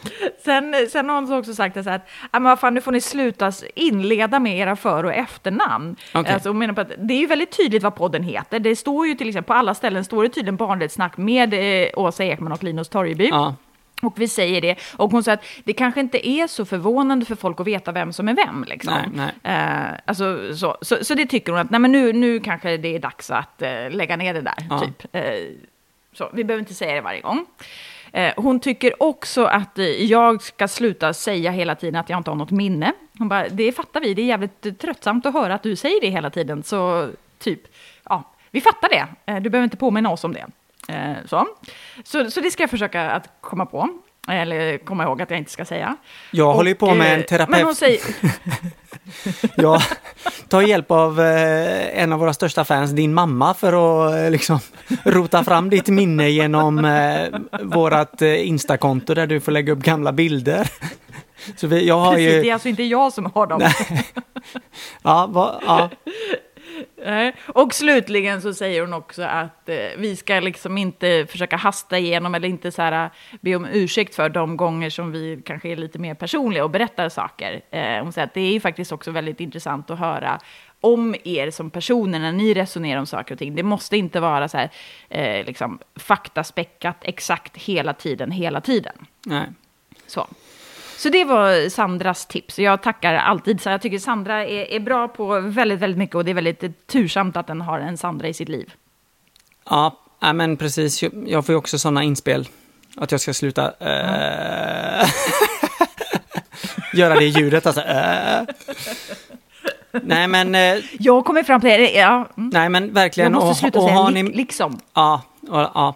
[0.46, 2.00] Sen, sen har hon också sagt att "Ja,
[2.32, 5.96] men vad fan, nu får ni sluta inleda med era för och efternamn.
[6.14, 6.34] Okej.
[6.34, 8.60] Alltså, hon menar på att det är ju väldigt tydligt vad podden heter.
[8.60, 12.24] Det står ju till exempel på alla ställen står det tydligen barnrättssnack med eh, Åsa
[12.24, 13.28] Ekman och Linus Torgeby.
[13.28, 13.56] Ja,
[14.06, 14.76] Och vi säger det.
[14.98, 18.14] Och hon sa att det kanske inte är så förvånande för folk att veta vem
[18.14, 18.66] som är vem.
[18.68, 18.94] Liksom.
[19.14, 19.56] Nej, nej.
[19.56, 22.96] Eh, alltså, så, så, så det tycker hon att nej, men nu, nu kanske det
[22.96, 24.56] är dags att eh, lägga ner det där.
[24.70, 24.80] Ja.
[24.80, 25.16] Typ.
[25.16, 25.22] Eh,
[26.14, 27.46] så, vi behöver inte säga det varje gång.
[28.16, 32.32] Eh, hon tycker också att eh, jag ska sluta säga hela tiden att jag inte
[32.32, 32.94] har något minne.
[33.18, 36.02] Hon bara, det fattar vi, det är jävligt eh, tröttsamt att höra att du säger
[36.02, 36.64] det hela tiden.
[36.64, 37.62] Så typ,
[38.04, 39.40] ja, vi fattar det.
[39.40, 40.46] Du behöver inte påminna oss om det.
[40.88, 41.48] Eh, så.
[42.04, 43.90] Så, så det ska jag försöka att komma på.
[44.28, 45.98] Eller komma ihåg att jag inte ska säga.
[46.32, 47.50] jag håller ju på med eh, en terapeut.
[47.50, 48.00] Men hon säger,
[49.56, 49.82] Jag
[50.50, 53.74] tar hjälp av eh, en av våra största fans, din mamma, för
[54.08, 54.60] att eh, liksom
[55.04, 57.28] rota fram ditt minne genom eh,
[57.62, 60.70] vårat eh, Instakonto där du får lägga upp gamla bilder.
[61.56, 62.42] Så vi, jag har Precis, ju...
[62.42, 63.62] det är alltså inte jag som har dem.
[65.02, 65.90] Ja, va, ja,
[67.06, 67.36] Nej.
[67.48, 72.36] Och slutligen så säger hon också att eh, vi ska liksom inte försöka hasta igenom
[72.36, 73.10] eller inte så här,
[73.42, 77.10] be om ursäkt för de gånger som vi kanske är lite mer personliga och berättar
[77.10, 77.62] saker.
[77.70, 80.40] Eh, hon säger att det är ju faktiskt också väldigt intressant att höra
[80.82, 83.56] om er som personer när ni resonerar om saker och ting.
[83.56, 84.70] Det måste inte vara så här,
[85.10, 89.06] eh, liksom, faktaspäckat exakt hela tiden, hela tiden.
[89.26, 89.48] nej.
[90.08, 90.28] Så.
[90.98, 92.60] Så det var Sandras tips.
[92.60, 93.62] Jag tackar alltid.
[93.62, 96.88] Så jag tycker Sandra är, är bra på väldigt, väldigt mycket och det är väldigt
[96.88, 98.74] tursamt att den har en Sandra i sitt liv.
[99.70, 99.98] Ja,
[100.34, 101.04] men precis.
[101.04, 102.48] Jag- Jag får ju också sådana inspel.
[102.98, 105.08] Att jag ska sluta eh,
[106.94, 107.82] göra det ljudet alltså.
[107.82, 108.42] eh.
[110.04, 111.92] Nej men, eh, Jag kommer fram till det.
[111.92, 112.50] Ja, mm.
[112.54, 113.32] nej men jag verkligen.
[113.34, 114.80] måste och, sluta och säga har li- ni, liksom.
[114.94, 115.96] ja, och, ja.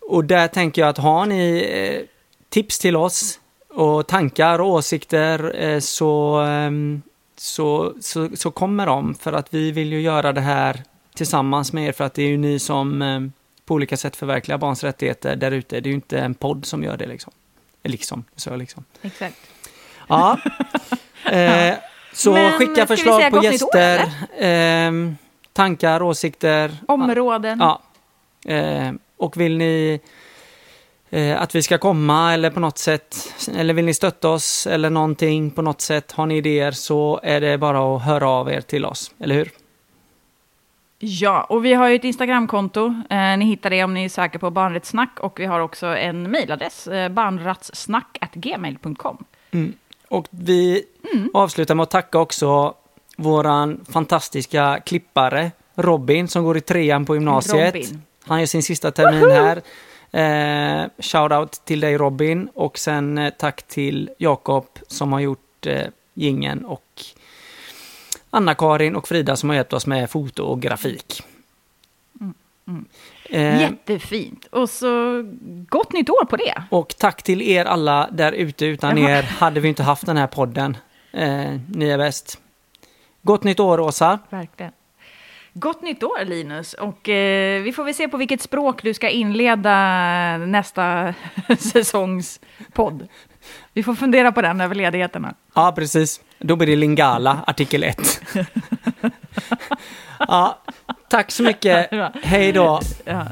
[0.00, 2.06] och där tänker jag att har ni eh,
[2.50, 3.40] tips till oss
[3.78, 7.02] och tankar och åsikter eh, så, ehm,
[7.36, 9.14] så, så, så kommer de.
[9.14, 10.82] För att vi vill ju göra det här
[11.14, 13.20] tillsammans med er för att det är ju ni som eh,
[13.64, 15.80] på olika sätt förverkligar barns rättigheter där ute.
[15.80, 17.32] Det är ju inte en podd som gör det liksom.
[17.82, 18.84] Liksom, så liksom.
[19.02, 19.36] Exakt.
[20.08, 20.38] Ja.
[21.24, 21.74] Eh,
[22.12, 25.16] så Men skicka förslag på gäster, ehm,
[25.52, 26.76] tankar, åsikter.
[26.88, 27.58] Områden.
[27.58, 27.82] Ja.
[28.52, 30.08] Eh, och vill ni eh,
[31.38, 33.16] att vi ska komma eller på något sätt,
[33.56, 37.40] eller vill ni stötta oss eller någonting på något sätt, har ni idéer så är
[37.40, 39.50] det bara att höra av er till oss, eller hur?
[41.00, 42.86] Ja, och vi har ju ett Instagramkonto.
[43.10, 45.20] Eh, ni hittar det om ni söker på barnrättssnack.
[45.20, 49.24] Och vi har också en mejladress, eh, barnrattsnack.gmail.com.
[50.08, 50.82] Och vi
[51.14, 51.30] Mm.
[51.34, 52.74] avslutar med att tacka också
[53.16, 57.74] våran fantastiska klippare Robin som går i trean på gymnasiet.
[57.74, 58.02] Robin.
[58.26, 59.62] Han gör sin sista termin här.
[60.12, 65.86] Eh, Shoutout till dig Robin och sen eh, tack till Jakob som har gjort eh,
[66.14, 67.02] gingen och
[68.30, 71.22] Anna-Karin och Frida som har hjälpt oss med foto och grafik.
[73.30, 74.46] Eh, Jättefint.
[74.46, 75.22] Och så
[75.68, 76.62] gott nytt år på det.
[76.70, 78.66] och tack till er alla där ute.
[78.66, 80.76] Utan er hade vi inte haft den här podden.
[81.12, 82.38] Eh, ni är bäst.
[83.22, 84.18] Gott nytt år Åsa.
[84.30, 84.72] Verkligen.
[85.60, 86.74] Gott nytt år Linus.
[86.74, 89.72] Och eh, vi får väl se på vilket språk du ska inleda
[90.38, 91.14] nästa
[91.58, 92.40] säsongs
[92.72, 93.08] podd.
[93.72, 95.34] Vi får fundera på den över ledigheterna.
[95.54, 96.20] Ja, precis.
[96.38, 97.96] Då blir det Lingala, artikel 1.
[100.18, 100.58] ja,
[101.08, 101.90] tack så mycket.
[102.22, 102.80] Hej då.
[103.04, 103.26] Ja.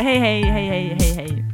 [0.00, 1.44] Hej, hej, hej, hej, hej, hej.